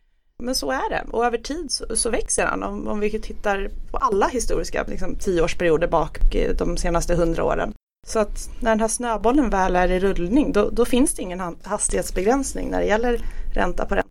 men 0.42 0.54
så 0.54 0.70
är 0.70 0.90
det 0.90 1.04
och 1.10 1.26
över 1.26 1.38
tid 1.38 1.70
så, 1.70 1.96
så 1.96 2.10
växer 2.10 2.46
han. 2.46 2.62
Om, 2.62 2.88
om, 2.88 3.00
vi 3.00 3.10
tittar 3.10 3.70
på 3.90 3.96
alla 3.96 4.28
historiska 4.28 4.84
liksom, 4.88 5.16
tioårsperioder 5.16 5.88
bak 5.88 6.34
eh, 6.34 6.56
de 6.56 6.76
senaste 6.76 7.14
hundra 7.14 7.44
åren. 7.44 7.72
Så 8.06 8.18
att 8.18 8.50
när 8.60 8.70
den 8.70 8.80
här 8.80 8.88
snöbollen 8.88 9.50
väl 9.50 9.76
är 9.76 9.90
i 9.90 10.00
rullning 10.00 10.52
då, 10.52 10.70
då 10.70 10.84
finns 10.84 11.14
det 11.14 11.22
ingen 11.22 11.56
hastighetsbegränsning 11.62 12.70
när 12.70 12.80
det 12.80 12.86
gäller 12.86 13.20
ränta 13.54 13.86
på 13.86 13.94
ränta. 13.94 14.08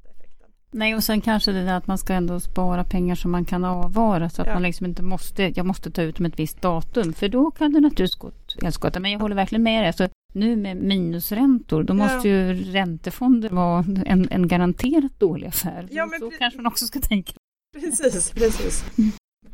Nej 0.73 0.95
och 0.95 1.03
sen 1.03 1.21
kanske 1.21 1.51
det 1.51 1.65
där 1.65 1.73
att 1.73 1.87
man 1.87 1.97
ska 1.97 2.13
ändå 2.13 2.39
spara 2.39 2.83
pengar 2.83 3.15
som 3.15 3.31
man 3.31 3.45
kan 3.45 3.65
avvara 3.65 4.29
så 4.29 4.41
att 4.41 4.47
ja. 4.47 4.53
man 4.53 4.63
liksom 4.63 4.85
inte 4.85 5.03
måste, 5.03 5.43
jag 5.43 5.65
måste 5.65 5.91
ta 5.91 6.01
ut 6.01 6.15
dem 6.15 6.25
ett 6.25 6.39
visst 6.39 6.61
datum 6.61 7.13
för 7.13 7.27
då 7.27 7.51
kan 7.51 7.73
det 7.73 7.79
naturligtvis 7.79 8.15
gå 8.15 8.31
helskotta. 8.61 8.99
Men 8.99 9.11
jag 9.11 9.19
håller 9.19 9.35
verkligen 9.35 9.63
med 9.63 9.81
dig. 9.81 9.87
Alltså, 9.87 10.07
nu 10.31 10.55
med 10.55 10.77
minusräntor, 10.77 11.83
då 11.83 11.93
måste 11.93 12.29
ja. 12.29 12.35
ju 12.35 12.53
räntefonder 12.53 13.49
vara 13.49 13.85
en, 14.05 14.27
en 14.31 14.47
garanterat 14.47 15.19
dålig 15.19 15.47
affär. 15.47 15.87
Ja, 15.91 16.05
men 16.05 16.19
så 16.19 16.31
kanske 16.39 16.57
man 16.57 16.67
också 16.67 16.85
ska 16.85 16.99
tänka. 16.99 17.33
Precis, 17.79 18.31
precis. 18.31 18.85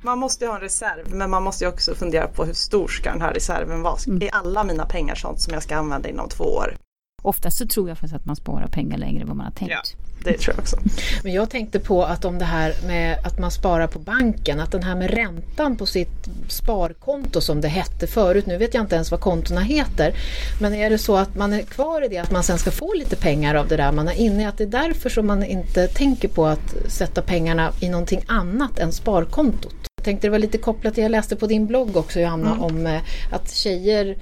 Man 0.01 0.19
måste 0.19 0.47
ha 0.47 0.55
en 0.55 0.61
reserv 0.61 1.15
men 1.15 1.29
man 1.29 1.43
måste 1.43 1.67
också 1.67 1.95
fundera 1.95 2.27
på 2.27 2.45
hur 2.45 2.53
stor 2.53 2.87
ska 2.87 3.11
den 3.11 3.21
här 3.21 3.33
reserven 3.33 3.81
vara? 3.81 3.97
Mm. 4.07 4.21
Är 4.21 4.35
alla 4.35 4.63
mina 4.63 4.85
pengar 4.85 5.15
sånt 5.15 5.41
som 5.41 5.53
jag 5.53 5.63
ska 5.63 5.75
använda 5.75 6.09
inom 6.09 6.29
två 6.29 6.43
år? 6.43 6.75
Oftast 7.21 7.57
så 7.57 7.67
tror 7.67 7.89
jag 7.89 7.97
faktiskt 7.97 8.15
att 8.15 8.25
man 8.25 8.35
sparar 8.35 8.67
pengar 8.67 8.97
längre 8.97 9.21
än 9.21 9.27
vad 9.27 9.37
man 9.37 9.45
har 9.45 9.53
tänkt. 9.53 9.71
Ja, 9.71 10.06
det 10.23 10.37
tror 10.37 10.55
jag 10.55 10.61
också. 10.61 10.77
Men 11.23 11.33
jag 11.33 11.49
tänkte 11.49 11.79
på 11.79 12.03
att 12.03 12.25
om 12.25 12.39
det 12.39 12.45
här 12.45 12.73
med 12.87 13.17
att 13.23 13.39
man 13.39 13.51
sparar 13.51 13.87
på 13.87 13.99
banken, 13.99 14.59
att 14.59 14.71
den 14.71 14.83
här 14.83 14.95
med 14.95 15.11
räntan 15.11 15.77
på 15.77 15.85
sitt 15.85 16.27
sparkonto 16.47 17.41
som 17.41 17.61
det 17.61 17.67
hette 17.67 18.07
förut, 18.07 18.45
nu 18.45 18.57
vet 18.57 18.73
jag 18.73 18.83
inte 18.83 18.95
ens 18.95 19.11
vad 19.11 19.19
kontona 19.19 19.61
heter, 19.61 20.13
men 20.61 20.73
är 20.73 20.89
det 20.89 20.97
så 20.97 21.17
att 21.17 21.35
man 21.35 21.53
är 21.53 21.61
kvar 21.61 22.05
i 22.05 22.07
det, 22.07 22.17
att 22.17 22.31
man 22.31 22.43
sen 22.43 22.57
ska 22.57 22.71
få 22.71 22.93
lite 22.93 23.15
pengar 23.15 23.55
av 23.55 23.67
det 23.67 23.77
där 23.77 23.91
man 23.91 24.07
är 24.07 24.13
inne 24.13 24.43
i, 24.43 24.45
att 24.45 24.57
det 24.57 24.63
är 24.63 24.67
därför 24.67 25.09
som 25.09 25.27
man 25.27 25.43
inte 25.43 25.87
tänker 25.87 26.27
på 26.27 26.45
att 26.45 26.75
sätta 26.87 27.21
pengarna 27.21 27.71
i 27.79 27.89
någonting 27.89 28.23
annat 28.27 28.79
än 28.79 28.91
sparkontot? 28.91 29.75
Jag 29.95 30.03
tänkte 30.05 30.27
det 30.27 30.31
var 30.31 30.39
lite 30.39 30.57
kopplat 30.57 30.93
till, 30.93 31.03
jag 31.03 31.11
läste 31.11 31.35
på 31.35 31.47
din 31.47 31.67
blogg 31.67 31.97
också 31.97 32.19
Johanna, 32.19 32.51
mm. 32.51 32.63
om 32.63 32.87
eh, 32.87 33.01
att 33.31 33.51
tjejer 33.51 34.17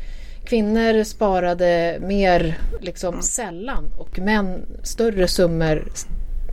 kvinnor 0.45 1.03
sparade 1.03 1.97
mer 2.01 2.59
liksom 2.81 3.13
mm. 3.13 3.21
sällan 3.21 3.93
och 3.97 4.19
män 4.19 4.65
större 4.83 5.27
summor. 5.27 5.83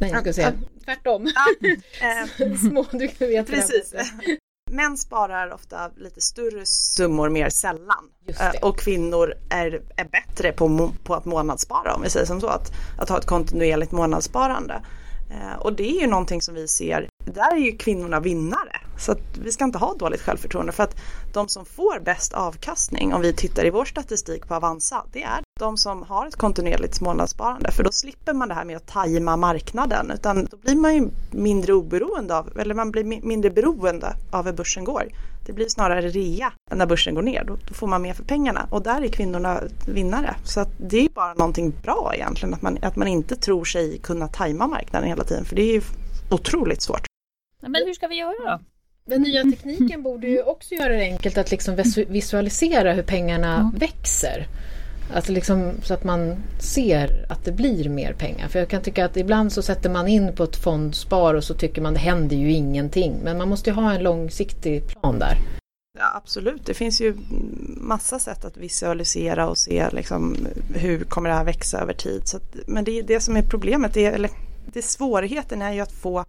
Nej, 0.01 0.11
jag 0.11 0.21
ska 0.21 0.33
säga 0.33 0.53
tvärtom. 0.85 1.27
Eh, 1.27 2.55
Små, 2.71 2.87
du 2.93 3.27
vet 3.27 3.47
Precis. 3.47 3.95
Män 4.71 4.97
sparar 4.97 5.53
ofta 5.53 5.91
lite 5.97 6.21
större 6.21 6.67
summor 6.67 7.29
mer 7.29 7.49
sällan. 7.49 8.11
Eh, 8.27 8.69
och 8.69 8.79
kvinnor 8.79 9.35
är, 9.51 9.83
är 9.97 10.05
bättre 10.05 10.53
på, 10.53 10.93
på 11.05 11.15
att 11.15 11.25
månadsspara 11.25 11.95
om 11.95 12.03
vi 12.03 12.11
säger 12.11 12.27
som 12.27 12.41
så. 12.41 12.47
Att, 12.47 12.73
att 12.99 13.09
ha 13.09 13.19
ett 13.19 13.27
kontinuerligt 13.27 13.93
månadssparande. 13.93 14.83
Eh, 15.31 15.59
och 15.61 15.73
det 15.73 15.91
är 15.91 16.01
ju 16.01 16.07
någonting 16.07 16.43
som 16.43 16.55
vi 16.55 16.69
ser, 16.69 17.09
där 17.25 17.55
är 17.55 17.61
ju 17.61 17.77
kvinnorna 17.77 18.21
vinnare 18.21 18.81
så 18.99 19.13
att 19.13 19.39
vi 19.39 19.53
ska 19.53 19.65
inte 19.65 19.79
ha 19.79 19.95
dåligt 19.95 20.21
självförtroende 20.21 20.73
för 20.73 20.83
att 20.83 20.97
de 21.33 21.49
som 21.49 21.65
får 21.65 22.01
bäst 22.01 22.33
avkastning 22.33 23.15
om 23.15 23.21
vi 23.21 23.33
tittar 23.33 23.65
i 23.65 23.71
vår 23.71 23.85
statistik 23.85 24.49
på 24.49 24.55
Avanza 24.55 25.05
det 25.13 25.23
är 25.23 25.43
de 25.61 25.77
som 25.77 26.03
har 26.03 26.27
ett 26.27 26.37
kontinuerligt 26.37 27.01
månadssparande 27.01 27.73
för 27.73 27.85
då 27.85 27.93
slipper 27.93 28.33
man 28.33 28.49
det 28.49 28.55
här 28.55 28.65
med 28.65 28.77
att 28.77 28.87
tajma 28.87 29.37
marknaden 29.37 30.11
utan 30.11 30.45
då 30.51 30.57
blir 30.57 30.77
man 30.77 30.95
ju 30.95 31.09
mindre 31.31 31.73
oberoende 31.73 32.37
av 32.37 32.59
eller 32.59 32.75
man 32.75 32.91
blir 32.91 33.05
mindre 33.05 33.51
beroende 33.51 34.17
av 34.31 34.45
hur 34.45 34.53
börsen 34.53 34.85
går. 34.85 35.09
Det 35.47 35.53
blir 35.53 35.69
snarare 35.69 36.09
rea 36.09 36.53
när 36.71 36.87
börsen 36.87 37.15
går 37.15 37.23
ner. 37.23 37.45
Då, 37.45 37.57
då 37.69 37.75
får 37.75 37.87
man 37.87 38.03
mer 38.03 38.15
för 38.15 38.25
pengarna 38.25 38.67
och 38.71 38.83
där 38.83 39.03
är 39.03 39.09
kvinnorna 39.09 39.61
vinnare. 39.87 40.37
Så 40.45 40.61
att 40.61 40.69
det 40.79 41.05
är 41.05 41.09
bara 41.09 41.35
någonting 41.35 41.73
bra 41.83 42.13
egentligen 42.15 42.55
att 42.55 42.63
man, 42.63 42.79
att 42.83 42.97
man 42.97 43.09
inte 43.09 43.37
tror 43.37 43.65
sig 43.65 43.99
kunna 43.99 44.29
tajma 44.29 44.67
marknaden 44.67 45.09
hela 45.09 45.25
tiden 45.25 45.45
för 45.45 45.57
det 45.57 45.63
är 45.63 45.73
ju 45.73 45.83
otroligt 46.31 46.83
svårt. 46.83 47.07
Men 47.61 47.83
hur 47.87 47.95
ska 47.95 48.07
vi 48.07 48.19
göra 48.19 48.59
då? 48.59 48.65
Den 49.05 49.23
nya 49.23 49.43
tekniken 49.43 50.03
borde 50.03 50.27
ju 50.27 50.43
också 50.43 50.75
göra 50.75 50.93
det 50.93 51.03
enkelt 51.03 51.39
att 51.39 51.51
liksom 51.51 51.77
visualisera 52.09 52.93
hur 52.93 53.03
pengarna 53.03 53.57
mm. 53.57 53.79
växer. 53.79 54.47
Alltså 55.15 55.33
liksom, 55.33 55.73
så 55.83 55.95
att 55.95 56.05
man 56.05 56.37
ser 56.59 57.27
att 57.29 57.45
det 57.45 57.53
blir 57.53 57.89
mer 57.89 58.13
pengar. 58.13 58.49
För 58.49 58.59
jag 58.59 58.69
kan 58.69 58.83
tycka 58.83 59.05
att 59.05 59.17
ibland 59.17 59.53
så 59.53 59.63
sätter 59.63 59.91
man 59.91 60.09
in 60.09 60.33
på 60.37 60.45
ett 60.45 60.57
fondspar 60.57 61.35
och 61.35 61.45
så 61.45 61.55
tycker 61.55 61.83
man 61.83 61.95
det 61.95 62.01
händer 62.01 62.37
ju 62.37 62.53
ingenting. 62.53 63.21
Men 63.25 63.39
man 63.39 63.49
måste 63.49 63.71
ju 63.71 63.75
ha 63.75 63.93
en 63.93 64.03
långsiktig 64.03 64.89
plan 64.89 65.19
där. 65.19 65.39
Ja, 65.99 66.13
absolut, 66.15 66.67
det 66.67 66.75
finns 66.75 67.01
ju 67.01 67.17
massa 67.77 68.19
sätt 68.19 68.45
att 68.45 68.57
visualisera 68.57 69.49
och 69.49 69.59
se 69.59 69.91
liksom, 69.93 70.37
hur 70.75 71.05
kommer 71.05 71.29
det 71.29 71.35
här 71.35 71.45
växa 71.45 71.81
över 71.81 71.93
tid. 71.93 72.23
Så 72.29 72.37
att, 72.37 72.57
men 72.67 72.85
det 72.85 72.99
är 72.99 73.03
det 73.03 73.21
som 73.21 73.37
är 73.37 73.43
problemet, 73.43 73.95
det 73.95 74.07
är, 74.07 74.13
eller 74.13 74.31
det 74.73 74.83
svårigheten 74.83 75.63
är 75.63 75.73
ju 75.73 75.81
att 75.81 75.93
få 75.93 76.25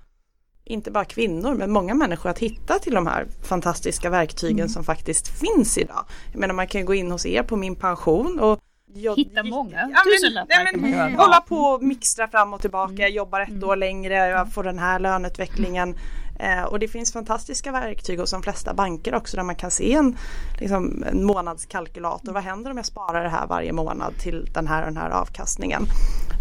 inte 0.65 0.91
bara 0.91 1.05
kvinnor 1.05 1.55
men 1.55 1.71
många 1.71 1.93
människor 1.93 2.29
att 2.29 2.39
hitta 2.39 2.79
till 2.79 2.93
de 2.93 3.07
här 3.07 3.27
fantastiska 3.43 4.09
verktygen 4.09 4.59
mm. 4.59 4.69
som 4.69 4.83
faktiskt 4.83 5.39
finns 5.39 5.77
idag. 5.77 6.05
Jag 6.31 6.39
menar 6.39 6.53
man 6.53 6.67
kan 6.67 6.85
gå 6.85 6.93
in 6.93 7.11
hos 7.11 7.25
er 7.25 7.43
på 7.43 7.55
min 7.55 7.75
pension 7.75 8.39
och 8.39 8.59
jag, 8.95 9.15
Hitta 9.15 9.43
många 9.43 9.89
ja, 9.93 10.11
tusenlappar 10.11 10.71
kan 10.71 10.81
man 10.81 10.91
göra. 10.91 11.09
Hålla 11.09 11.41
på 11.41 11.55
och 11.55 11.83
mixtra 11.83 12.27
fram 12.27 12.53
och 12.53 12.61
tillbaka, 12.61 12.93
mm. 12.93 13.13
jobbar 13.13 13.41
ett 13.41 13.49
mm. 13.49 13.69
år 13.69 13.75
längre, 13.75 14.15
jag 14.15 14.53
får 14.53 14.63
den 14.63 14.79
här 14.79 14.99
löneutvecklingen. 14.99 15.95
Eh, 16.39 16.63
och 16.63 16.79
det 16.79 16.87
finns 16.87 17.13
fantastiska 17.13 17.71
verktyg 17.71 18.19
hos 18.19 18.31
de 18.31 18.43
flesta 18.43 18.73
banker 18.73 19.15
också 19.15 19.37
där 19.37 19.43
man 19.43 19.55
kan 19.55 19.71
se 19.71 19.93
en, 19.93 20.17
liksom, 20.59 21.03
en 21.03 21.25
månadskalkylator. 21.25 22.33
Vad 22.33 22.43
händer 22.43 22.71
om 22.71 22.77
jag 22.77 22.85
sparar 22.85 23.23
det 23.23 23.29
här 23.29 23.47
varje 23.47 23.73
månad 23.73 24.13
till 24.19 24.49
den 24.53 24.67
här 24.67 24.81
och 24.81 24.87
den 24.87 24.97
här 24.97 25.09
avkastningen? 25.09 25.85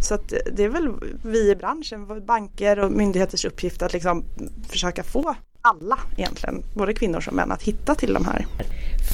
Så 0.02 0.14
att 0.14 0.32
det 0.52 0.64
är 0.64 0.68
väl 0.68 0.88
vi 1.23 1.50
i 1.50 1.56
branschen, 1.56 2.26
banker 2.26 2.78
och 2.78 2.92
myndigheters 2.92 3.44
uppgift 3.44 3.82
att 3.82 3.92
liksom 3.92 4.25
försöka 4.68 5.02
få 5.02 5.35
alla 5.62 5.99
egentligen, 6.16 6.62
både 6.75 6.94
kvinnor 6.94 7.21
som 7.21 7.37
män, 7.37 7.52
att 7.52 7.62
hitta 7.62 7.94
till 7.94 8.14
de 8.14 8.25
här. 8.25 8.47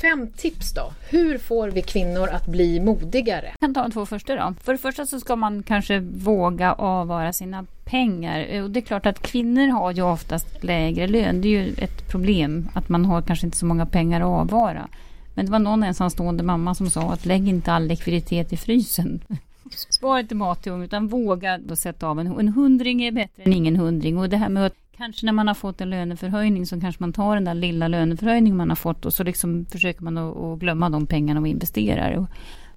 Fem 0.01 0.29
tips 0.37 0.75
då. 0.75 0.93
Hur 1.11 1.39
får 1.39 1.69
vi 1.69 1.83
kvinnor 1.83 2.29
att 2.29 2.47
bli 2.47 2.81
modigare? 2.81 3.47
Jag 3.51 3.61
kan 3.61 3.75
ta 3.75 3.83
de 3.83 3.91
två 3.91 4.07
första 4.07 4.35
då. 4.35 4.55
För 4.63 4.73
det 4.73 4.79
första 4.79 5.07
så 5.07 5.21
ska 5.21 5.37
man 5.37 5.63
kanske 5.63 6.01
våga 6.01 6.73
avvara 6.73 7.33
sina 7.33 7.67
pengar. 7.85 8.63
Och 8.63 8.71
det 8.71 8.81
är 8.81 8.83
klart 8.83 9.07
att 9.07 9.23
kvinnor 9.23 9.67
har 9.69 9.93
ju 9.93 10.03
oftast 10.03 10.65
lägre 10.65 11.07
lön. 11.07 11.41
Det 11.41 11.49
är 11.49 11.63
ju 11.63 11.75
ett 11.79 12.09
problem 12.09 12.69
att 12.75 12.89
man 12.89 13.05
har 13.05 13.23
kanske 13.23 13.47
inte 13.47 13.59
så 13.59 13.67
många 13.67 13.87
pengar 13.87 14.21
att 14.21 14.27
avvara. 14.27 14.89
Men 15.35 15.47
det 15.47 15.53
var 15.53 15.59
någon 15.59 15.83
ensamstående 15.83 16.43
mamma 16.43 16.75
som 16.75 16.91
sa 16.91 17.13
att 17.13 17.27
lägg 17.27 17.49
inte 17.49 17.73
all 17.73 17.87
likviditet 17.87 18.53
i 18.53 18.57
frysen. 18.57 19.21
Spara 19.71 20.21
inte 20.21 20.35
mat 20.35 20.63
till 20.63 20.73
unga 20.73 20.85
utan 20.85 21.09
våga 21.09 21.59
då 21.59 21.77
sätta 21.77 22.07
av 22.09 22.21
en, 22.21 22.27
en 22.27 22.49
hundring 22.49 23.03
är 23.03 23.13
bättre 23.13 23.43
än 23.43 23.53
ingen 23.53 23.77
hundring. 23.77 24.19
Och 24.19 24.29
det 24.29 24.37
här 24.37 24.49
med 24.49 24.67
att 24.67 24.75
kanske 24.97 25.27
när 25.27 25.33
man 25.33 25.49
har 25.49 25.55
fått 25.55 25.81
en 25.81 25.91
löneförhöjning 25.91 26.67
så 26.67 26.81
kanske 26.81 27.03
man 27.03 27.13
tar 27.13 27.35
den 27.35 27.45
där 27.45 27.55
lilla 27.55 27.89
löneförhöjningen 27.89 28.57
man 28.57 28.69
har 28.69 28.77
fått 28.77 29.05
och 29.05 29.13
så 29.13 29.25
liksom 29.25 29.67
försöker 29.67 30.03
man 30.03 30.19
att, 30.19 30.37
att 30.37 30.59
glömma 30.59 30.91
de 30.91 31.07
pengarna 31.07 31.41
och 31.41 31.49
investerar. 31.49 32.17
Och, 32.17 32.29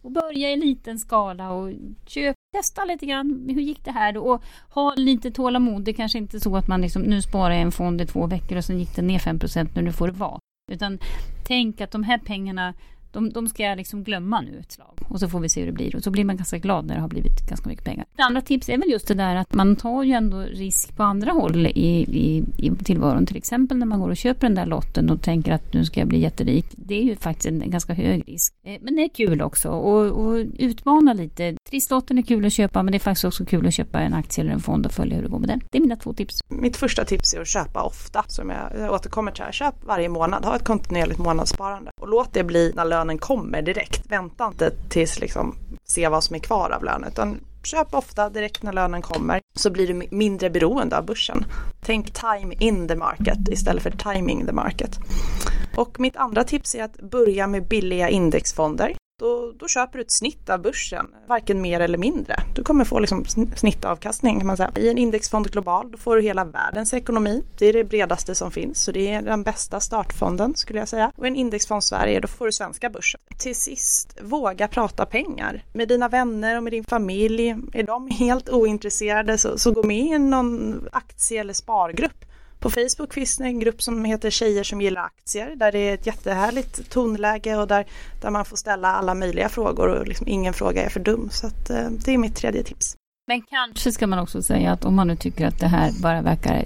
och 0.01 0.11
börja 0.11 0.51
i 0.51 0.55
liten 0.55 0.99
skala 0.99 1.51
och 1.51 1.71
köp, 2.07 2.35
testa 2.55 2.85
lite 2.85 3.05
grann. 3.05 3.49
Hur 3.49 3.61
gick 3.61 3.85
det 3.85 3.91
här? 3.91 4.17
Och 4.17 4.43
ha 4.69 4.93
lite 4.95 5.31
tålamod. 5.31 5.83
Det 5.83 5.93
kanske 5.93 6.17
inte 6.17 6.37
är 6.37 6.39
så 6.39 6.55
att 6.55 6.67
man 6.67 6.81
liksom, 6.81 7.01
nu 7.01 7.21
sparar 7.21 7.53
jag 7.53 7.61
en 7.61 7.71
fond 7.71 8.01
i 8.01 8.05
två 8.05 8.27
veckor 8.27 8.57
och 8.57 8.65
sen 8.65 8.79
gick 8.79 8.95
den 8.95 9.07
ner 9.07 9.19
5 9.19 9.39
nu, 9.75 9.81
nu 9.81 9.91
får 9.91 10.07
det 10.07 10.13
vara. 10.13 10.39
Utan 10.71 10.99
tänk 11.43 11.81
att 11.81 11.91
de 11.91 12.03
här 12.03 12.17
pengarna 12.17 12.73
de, 13.11 13.29
de 13.29 13.47
ska 13.47 13.63
jag 13.63 13.77
liksom 13.77 14.03
glömma 14.03 14.41
nu 14.41 14.59
ett 14.59 14.71
slag. 14.71 14.99
Och 15.09 15.19
så 15.19 15.29
får 15.29 15.39
vi 15.39 15.49
se 15.49 15.59
hur 15.59 15.67
det 15.67 15.73
blir. 15.73 15.95
Och 15.95 16.03
så 16.03 16.11
blir 16.11 16.25
man 16.25 16.37
ganska 16.37 16.57
glad 16.57 16.85
när 16.85 16.95
det 16.95 17.01
har 17.01 17.07
blivit 17.07 17.49
ganska 17.49 17.69
mycket 17.69 17.85
pengar. 17.85 18.05
Ett 18.13 18.19
andra 18.19 18.41
tips 18.41 18.69
är 18.69 18.77
väl 18.77 18.89
just 18.89 19.07
det 19.07 19.13
där 19.13 19.35
att 19.35 19.53
man 19.53 19.75
tar 19.75 20.03
ju 20.03 20.13
ändå 20.13 20.41
risk 20.41 20.95
på 20.95 21.03
andra 21.03 21.31
håll 21.31 21.65
i, 21.65 22.05
i, 22.11 22.43
i 22.57 22.71
tillvaron. 22.83 23.25
Till 23.25 23.37
exempel 23.37 23.77
när 23.77 23.85
man 23.85 23.99
går 23.99 24.09
och 24.09 24.17
köper 24.17 24.47
den 24.47 24.55
där 24.55 24.65
lotten 24.65 25.09
och 25.09 25.21
tänker 25.21 25.51
att 25.51 25.73
nu 25.73 25.85
ska 25.85 25.99
jag 25.99 26.09
bli 26.09 26.19
jätterik. 26.19 26.65
Det 26.71 26.95
är 26.95 27.03
ju 27.03 27.15
faktiskt 27.15 27.47
en 27.47 27.71
ganska 27.71 27.93
hög 27.93 28.23
risk. 28.27 28.53
Eh, 28.65 28.77
men 28.81 28.95
det 28.95 29.01
är 29.01 29.09
kul 29.09 29.41
också. 29.41 29.69
Och, 29.69 30.25
och 30.25 30.45
utmana 30.59 31.13
lite. 31.13 31.57
Trisslotten 31.69 32.17
är 32.17 32.21
kul 32.21 32.45
att 32.45 32.53
köpa 32.53 32.83
men 32.83 32.91
det 32.91 32.97
är 32.97 32.99
faktiskt 32.99 33.25
också 33.25 33.45
kul 33.45 33.67
att 33.67 33.73
köpa 33.73 33.99
en 33.99 34.13
aktie 34.13 34.43
eller 34.43 34.53
en 34.53 34.59
fond 34.59 34.85
och 34.85 34.91
följa 34.91 35.15
hur 35.15 35.23
det 35.23 35.29
går 35.29 35.39
med 35.39 35.49
den. 35.49 35.61
Det 35.71 35.77
är 35.77 35.81
mina 35.81 35.95
två 35.95 36.13
tips. 36.13 36.39
Mitt 36.49 36.77
första 36.77 37.05
tips 37.05 37.33
är 37.33 37.41
att 37.41 37.47
köpa 37.47 37.83
ofta. 37.83 38.23
Som 38.27 38.49
jag 38.49 38.91
återkommer 38.91 39.31
till 39.31 39.43
här. 39.43 39.51
Köp 39.51 39.75
varje 39.83 40.09
månad. 40.09 40.45
Ha 40.45 40.55
ett 40.55 40.63
kontinuerligt 40.63 41.19
månadssparande. 41.19 41.91
Och 42.01 42.09
låt 42.09 42.33
det 42.33 42.43
bli 42.43 42.73
när 42.75 42.85
lönen 43.01 43.17
kommer 43.17 43.61
direkt. 43.61 44.11
Vänta 44.11 44.47
inte 44.47 44.71
tills 44.89 45.19
liksom 45.19 45.55
se 45.83 46.07
vad 46.07 46.23
som 46.23 46.35
är 46.35 46.39
kvar 46.39 46.69
av 46.69 46.83
lönen 46.83 47.09
utan 47.09 47.39
köp 47.63 47.93
ofta 47.93 48.29
direkt 48.29 48.63
när 48.63 48.73
lönen 48.73 49.01
kommer 49.01 49.41
så 49.55 49.69
blir 49.69 49.87
du 49.87 50.07
mindre 50.11 50.49
beroende 50.49 50.97
av 50.97 51.05
börsen. 51.05 51.45
Tänk 51.81 52.13
time 52.13 52.55
in 52.59 52.87
the 52.87 52.95
market 52.95 53.47
istället 53.49 53.83
för 53.83 53.91
timing 53.91 54.45
the 54.45 54.51
market. 54.51 54.99
Och 55.75 55.99
mitt 55.99 56.15
andra 56.15 56.43
tips 56.43 56.75
är 56.75 56.83
att 56.83 57.01
börja 57.01 57.47
med 57.47 57.67
billiga 57.67 58.09
indexfonder 58.09 58.95
då, 59.21 59.53
då 59.57 59.67
köper 59.67 59.97
du 59.97 60.01
ett 60.01 60.11
snitt 60.11 60.49
av 60.49 60.61
börsen, 60.61 61.07
varken 61.27 61.61
mer 61.61 61.79
eller 61.79 61.97
mindre. 61.97 62.35
Du 62.55 62.63
kommer 62.63 62.85
få 62.85 62.99
liksom 62.99 63.25
snittavkastning 63.55 64.37
kan 64.37 64.47
man 64.47 64.57
säga. 64.57 64.71
I 64.75 64.89
en 64.89 64.97
indexfond 64.97 65.51
global 65.51 65.91
då 65.91 65.97
får 65.97 66.15
du 66.15 66.21
hela 66.21 66.45
världens 66.45 66.93
ekonomi. 66.93 67.43
Det 67.57 67.65
är 67.65 67.73
det 67.73 67.83
bredaste 67.83 68.35
som 68.35 68.51
finns 68.51 68.83
så 68.83 68.91
det 68.91 69.11
är 69.11 69.21
den 69.21 69.43
bästa 69.43 69.79
startfonden 69.79 70.55
skulle 70.55 70.79
jag 70.79 70.87
säga. 70.87 71.11
Och 71.15 71.25
i 71.25 71.27
en 71.27 71.35
indexfond 71.35 71.83
Sverige 71.83 72.19
då 72.19 72.27
får 72.27 72.45
du 72.45 72.51
svenska 72.51 72.89
börsen. 72.89 73.21
Till 73.37 73.55
sist, 73.55 74.17
våga 74.21 74.67
prata 74.67 75.05
pengar 75.05 75.63
med 75.73 75.87
dina 75.87 76.07
vänner 76.07 76.57
och 76.57 76.63
med 76.63 76.73
din 76.73 76.83
familj. 76.83 77.55
Är 77.73 77.83
de 77.83 78.07
helt 78.07 78.49
ointresserade 78.49 79.37
så, 79.37 79.57
så 79.57 79.71
gå 79.71 79.83
med 79.83 80.05
i 80.05 80.19
någon 80.19 80.87
aktie 80.91 81.41
eller 81.41 81.53
spargrupp 81.53 82.25
på 82.61 82.69
Facebook 82.69 83.13
finns 83.13 83.37
det 83.37 83.43
en 83.43 83.59
grupp 83.59 83.81
som 83.81 84.05
heter 84.05 84.29
Tjejer 84.29 84.63
som 84.63 84.81
gillar 84.81 85.01
aktier 85.01 85.55
där 85.55 85.71
det 85.71 85.79
är 85.79 85.93
ett 85.93 86.07
jättehärligt 86.07 86.89
tonläge 86.89 87.55
och 87.55 87.67
där, 87.67 87.85
där 88.21 88.29
man 88.29 88.45
får 88.45 88.57
ställa 88.57 88.87
alla 88.87 89.13
möjliga 89.13 89.49
frågor 89.49 89.87
och 89.87 90.07
liksom 90.07 90.27
ingen 90.27 90.53
fråga 90.53 90.85
är 90.85 90.89
för 90.89 90.99
dum. 90.99 91.29
Så 91.31 91.47
att, 91.47 91.69
eh, 91.69 91.89
det 91.89 92.13
är 92.13 92.17
mitt 92.17 92.35
tredje 92.35 92.63
tips. 92.63 92.95
Men 93.27 93.41
kanske 93.41 93.91
ska 93.91 94.07
man 94.07 94.19
också 94.19 94.41
säga 94.41 94.71
att 94.71 94.85
om 94.85 94.95
man 94.95 95.07
nu 95.07 95.15
tycker 95.15 95.47
att 95.47 95.59
det 95.59 95.67
här 95.67 95.91
bara 96.01 96.21
verkar 96.21 96.65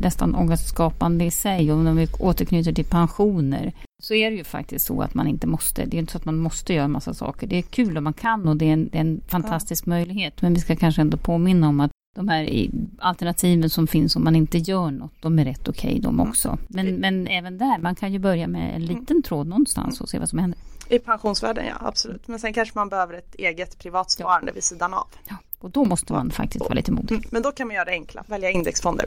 nästan 0.00 0.34
ångestskapande 0.34 1.24
i 1.24 1.30
sig 1.30 1.72
och 1.72 1.78
om 1.78 1.96
vi 1.96 2.08
återknyter 2.18 2.72
till 2.72 2.84
pensioner 2.84 3.72
så 4.02 4.14
är 4.14 4.30
det 4.30 4.36
ju 4.36 4.44
faktiskt 4.44 4.86
så 4.86 5.02
att 5.02 5.14
man 5.14 5.26
inte 5.26 5.46
måste. 5.46 5.84
Det 5.84 5.96
är 5.96 5.98
inte 5.98 6.12
så 6.12 6.18
att 6.18 6.24
man 6.24 6.36
måste 6.36 6.74
göra 6.74 6.84
en 6.84 6.92
massa 6.92 7.14
saker. 7.14 7.46
Det 7.46 7.58
är 7.58 7.62
kul 7.62 7.98
om 7.98 8.04
man 8.04 8.12
kan 8.12 8.48
och 8.48 8.56
det 8.56 8.68
är 8.68 8.72
en, 8.72 8.88
det 8.88 8.98
är 8.98 9.00
en 9.00 9.20
fantastisk 9.28 9.86
ja. 9.86 9.90
möjlighet. 9.90 10.42
Men 10.42 10.54
vi 10.54 10.60
ska 10.60 10.76
kanske 10.76 11.00
ändå 11.00 11.16
påminna 11.16 11.68
om 11.68 11.80
att 11.80 11.90
de 12.16 12.28
här 12.28 12.70
alternativen 12.98 13.70
som 13.70 13.86
finns 13.86 14.16
om 14.16 14.24
man 14.24 14.36
inte 14.36 14.58
gör 14.58 14.90
något, 14.90 15.12
de 15.20 15.38
är 15.38 15.44
rätt 15.44 15.68
okej 15.68 15.90
okay, 15.90 16.00
de 16.00 16.14
mm. 16.14 16.28
också. 16.28 16.58
Men, 16.68 16.96
men 16.96 17.26
även 17.26 17.58
där, 17.58 17.78
man 17.78 17.94
kan 17.94 18.12
ju 18.12 18.18
börja 18.18 18.46
med 18.46 18.74
en 18.74 18.82
liten 18.82 19.06
mm. 19.10 19.22
tråd 19.22 19.46
någonstans 19.46 20.00
och 20.00 20.08
se 20.08 20.18
vad 20.18 20.28
som 20.28 20.38
händer. 20.38 20.58
I 20.88 20.98
pensionsvärlden, 20.98 21.66
ja 21.66 21.74
absolut. 21.80 22.28
Men 22.28 22.38
sen 22.38 22.52
kanske 22.52 22.78
man 22.78 22.88
behöver 22.88 23.14
ett 23.14 23.34
eget 23.34 23.78
privat 23.78 24.10
sparande 24.10 24.50
ja. 24.50 24.54
vid 24.54 24.64
sidan 24.64 24.94
av. 24.94 25.06
Ja, 25.28 25.36
och 25.58 25.70
då 25.70 25.84
måste 25.84 26.12
man 26.12 26.30
faktiskt 26.30 26.60
vara 26.60 26.74
lite 26.74 26.92
modig. 26.92 27.12
Mm, 27.12 27.24
men 27.30 27.42
då 27.42 27.52
kan 27.52 27.66
man 27.66 27.76
göra 27.76 27.84
det 27.84 27.90
enkla, 27.90 28.24
välja 28.28 28.50
indexfonder. 28.50 29.06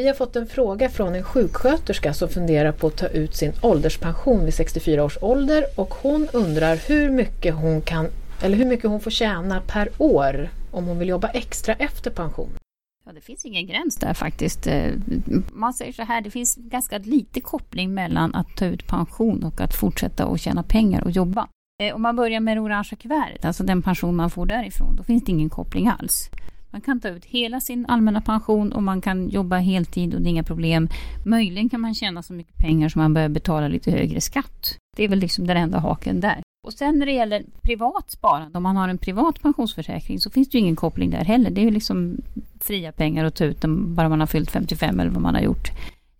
Vi 0.00 0.06
har 0.06 0.14
fått 0.14 0.36
en 0.36 0.46
fråga 0.46 0.88
från 0.88 1.14
en 1.14 1.22
sjuksköterska 1.22 2.14
som 2.14 2.28
funderar 2.28 2.72
på 2.72 2.86
att 2.86 2.96
ta 2.96 3.06
ut 3.06 3.34
sin 3.34 3.52
ålderspension 3.62 4.44
vid 4.44 4.54
64 4.54 5.04
års 5.04 5.18
ålder 5.20 5.64
och 5.76 5.94
hon 5.94 6.28
undrar 6.32 6.76
hur 6.88 7.10
mycket 7.10 7.54
hon 7.54 7.80
kan 7.80 8.06
eller 8.42 8.56
hur 8.56 8.64
mycket 8.64 8.90
hon 8.90 9.00
får 9.00 9.10
tjäna 9.10 9.60
per 9.66 9.88
år 9.98 10.48
om 10.70 10.84
hon 10.84 10.98
vill 10.98 11.08
jobba 11.08 11.28
extra 11.28 11.74
efter 11.74 12.10
pension. 12.10 12.48
Ja, 13.06 13.12
det 13.12 13.20
finns 13.20 13.44
ingen 13.44 13.66
gräns 13.66 13.96
där 13.96 14.14
faktiskt. 14.14 14.66
Eh, 14.66 14.92
man 15.52 15.74
säger 15.74 15.92
så 15.92 16.02
här, 16.02 16.20
det 16.20 16.30
finns 16.30 16.56
ganska 16.56 16.98
lite 16.98 17.40
koppling 17.40 17.94
mellan 17.94 18.34
att 18.34 18.56
ta 18.56 18.66
ut 18.66 18.86
pension 18.86 19.44
och 19.44 19.60
att 19.60 19.74
fortsätta 19.74 20.24
att 20.24 20.40
tjäna 20.40 20.62
pengar 20.62 21.04
och 21.04 21.10
jobba. 21.10 21.48
Eh, 21.82 21.94
om 21.94 22.02
man 22.02 22.16
börjar 22.16 22.40
med 22.40 22.56
det 22.56 22.60
orangea 22.60 22.96
kuvertet, 22.96 23.44
alltså 23.44 23.64
den 23.64 23.82
pension 23.82 24.16
man 24.16 24.30
får 24.30 24.46
därifrån, 24.46 24.96
då 24.96 25.02
finns 25.02 25.24
det 25.24 25.32
ingen 25.32 25.50
koppling 25.50 25.88
alls. 25.88 26.30
Man 26.70 26.80
kan 26.80 27.00
ta 27.00 27.08
ut 27.08 27.24
hela 27.24 27.60
sin 27.60 27.86
allmänna 27.86 28.20
pension 28.20 28.72
och 28.72 28.82
man 28.82 29.00
kan 29.00 29.28
jobba 29.28 29.56
heltid 29.56 30.14
och 30.14 30.20
det 30.20 30.28
är 30.28 30.30
inga 30.30 30.42
problem. 30.42 30.88
Möjligen 31.26 31.68
kan 31.68 31.80
man 31.80 31.94
tjäna 31.94 32.22
så 32.22 32.32
mycket 32.32 32.56
pengar 32.56 32.88
som 32.88 33.02
man 33.02 33.14
börjar 33.14 33.28
betala 33.28 33.68
lite 33.68 33.90
högre 33.90 34.20
skatt. 34.20 34.76
Det 34.96 35.04
är 35.04 35.08
väl 35.08 35.18
liksom 35.18 35.46
den 35.46 35.56
enda 35.56 35.78
haken 35.78 36.20
där. 36.20 36.42
Och 36.66 36.72
sen 36.72 36.98
när 36.98 37.06
det 37.06 37.12
gäller 37.12 37.44
privat 37.62 38.10
sparande, 38.10 38.56
om 38.56 38.62
man 38.62 38.76
har 38.76 38.88
en 38.88 38.98
privat 38.98 39.42
pensionsförsäkring 39.42 40.20
så 40.20 40.30
finns 40.30 40.48
det 40.48 40.58
ju 40.58 40.62
ingen 40.62 40.76
koppling 40.76 41.10
där 41.10 41.24
heller. 41.24 41.50
Det 41.50 41.60
är 41.60 41.64
ju 41.64 41.70
liksom 41.70 42.16
fria 42.60 42.92
pengar 42.92 43.24
att 43.24 43.34
ta 43.34 43.44
ut 43.44 43.60
dem 43.60 43.94
bara 43.94 44.08
man 44.08 44.20
har 44.20 44.26
fyllt 44.26 44.50
55 44.50 45.00
eller 45.00 45.10
vad 45.10 45.22
man 45.22 45.34
har 45.34 45.42
gjort. 45.42 45.68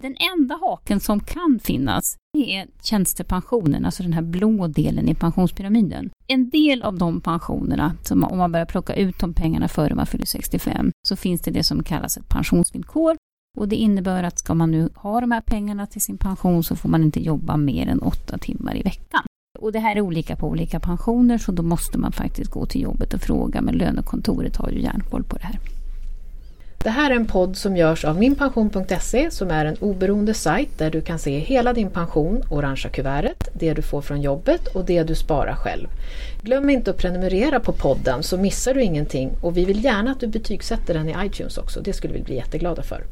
Den 0.02 0.16
enda 0.34 0.58
haken 0.60 1.00
som 1.00 1.20
kan 1.20 1.60
finnas 1.62 2.16
det 2.32 2.56
är 2.56 2.66
tjänstepensionen, 2.82 3.84
alltså 3.84 4.02
den 4.02 4.12
här 4.12 4.22
blå 4.22 4.66
delen 4.66 5.08
i 5.08 5.14
pensionspyramiden. 5.14 6.10
En 6.26 6.50
del 6.50 6.82
av 6.82 6.98
de 6.98 7.20
pensionerna, 7.20 7.94
som 8.02 8.24
om 8.24 8.38
man 8.38 8.52
börjar 8.52 8.66
plocka 8.66 8.94
ut 8.94 9.18
de 9.18 9.34
pengarna 9.34 9.68
före 9.68 9.94
man 9.94 10.06
fyller 10.06 10.26
65, 10.26 10.92
så 11.08 11.16
finns 11.16 11.40
det 11.40 11.50
det 11.50 11.62
som 11.62 11.82
kallas 11.82 12.16
ett 12.16 12.28
pensionsvillkor. 12.28 13.16
Och 13.58 13.68
det 13.68 13.76
innebär 13.76 14.22
att 14.22 14.38
ska 14.38 14.54
man 14.54 14.70
nu 14.70 14.88
ha 14.94 15.20
de 15.20 15.30
här 15.30 15.40
pengarna 15.40 15.86
till 15.86 16.00
sin 16.00 16.18
pension 16.18 16.64
så 16.64 16.76
får 16.76 16.88
man 16.88 17.02
inte 17.02 17.20
jobba 17.24 17.56
mer 17.56 17.86
än 17.86 18.02
åtta 18.02 18.38
timmar 18.38 18.76
i 18.76 18.82
veckan. 18.82 19.22
Och 19.58 19.72
det 19.72 19.78
här 19.78 19.96
är 19.96 20.00
olika 20.00 20.36
på 20.36 20.48
olika 20.48 20.80
pensioner 20.80 21.38
så 21.38 21.52
då 21.52 21.62
måste 21.62 21.98
man 21.98 22.12
faktiskt 22.12 22.50
gå 22.50 22.66
till 22.66 22.82
jobbet 22.82 23.14
och 23.14 23.20
fråga 23.20 23.60
men 23.60 23.74
lönekontoret 23.74 24.56
har 24.56 24.70
ju 24.70 24.82
järnkoll 24.82 25.24
på 25.24 25.36
det 25.36 25.44
här. 25.44 25.79
Det 26.84 26.90
här 26.90 27.10
är 27.10 27.14
en 27.14 27.26
podd 27.26 27.56
som 27.56 27.76
görs 27.76 28.04
av 28.04 28.18
minpension.se 28.18 29.30
som 29.30 29.50
är 29.50 29.64
en 29.64 29.76
oberoende 29.80 30.34
sajt 30.34 30.78
där 30.78 30.90
du 30.90 31.00
kan 31.00 31.18
se 31.18 31.38
hela 31.38 31.72
din 31.72 31.90
pension, 31.90 32.42
orangea 32.50 32.90
kuvertet, 32.90 33.48
det 33.52 33.74
du 33.74 33.82
får 33.82 34.02
från 34.02 34.22
jobbet 34.22 34.66
och 34.66 34.84
det 34.84 35.02
du 35.02 35.14
sparar 35.14 35.54
själv. 35.54 35.88
Glöm 36.42 36.70
inte 36.70 36.90
att 36.90 36.96
prenumerera 36.96 37.60
på 37.60 37.72
podden 37.72 38.22
så 38.22 38.36
missar 38.36 38.74
du 38.74 38.82
ingenting 38.82 39.30
och 39.40 39.56
vi 39.56 39.64
vill 39.64 39.84
gärna 39.84 40.10
att 40.10 40.20
du 40.20 40.26
betygsätter 40.26 40.94
den 40.94 41.08
i 41.08 41.14
iTunes 41.26 41.58
också, 41.58 41.80
det 41.80 41.92
skulle 41.92 42.14
vi 42.14 42.22
bli 42.22 42.36
jätteglada 42.36 42.82
för. 42.82 43.04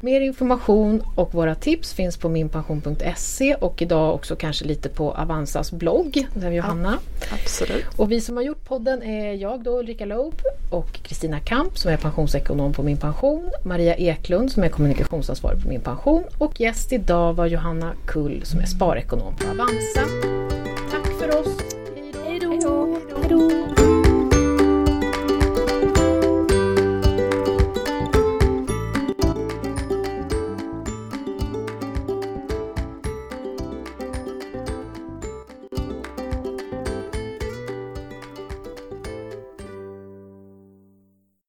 Mer 0.00 0.20
information 0.20 1.02
och 1.14 1.34
våra 1.34 1.54
tips 1.54 1.94
finns 1.94 2.16
på 2.16 2.28
minpension.se 2.28 3.54
och 3.54 3.82
idag 3.82 4.14
också 4.14 4.36
kanske 4.36 4.64
lite 4.64 4.88
på 4.88 5.12
Avanzas 5.12 5.72
blogg, 5.72 6.26
där 6.34 6.50
Johanna. 6.50 6.98
Ja, 7.20 7.36
absolut. 7.42 7.84
Och 7.96 8.12
vi 8.12 8.20
som 8.20 8.36
har 8.36 8.44
gjort 8.44 8.64
podden 8.64 9.02
är 9.02 9.34
jag 9.34 9.62
då 9.62 9.78
Ulrika 9.78 10.04
Loob 10.04 10.34
och 10.70 10.92
Kristina 10.92 11.40
Kamp 11.40 11.78
som 11.78 11.92
är 11.92 11.96
pensionsekonom 11.96 12.72
på 12.72 12.82
Min 12.82 12.96
Pension, 12.96 13.50
Maria 13.64 13.94
Eklund 13.96 14.52
som 14.52 14.62
är 14.62 14.68
kommunikationsansvarig 14.68 15.62
på 15.62 15.68
Min 15.68 15.80
Pension 15.80 16.24
och 16.38 16.60
gäst 16.60 16.92
idag 16.92 17.34
var 17.34 17.46
Johanna 17.46 17.92
Kull 18.06 18.44
som 18.44 18.60
är 18.60 18.66
sparekonom 18.66 19.36
på 19.36 19.50
Avanza. 19.50 20.00
Tack 20.90 21.06
för 21.18 21.40
oss! 21.40 21.48
Hej 22.24 22.40
då! 22.40 23.77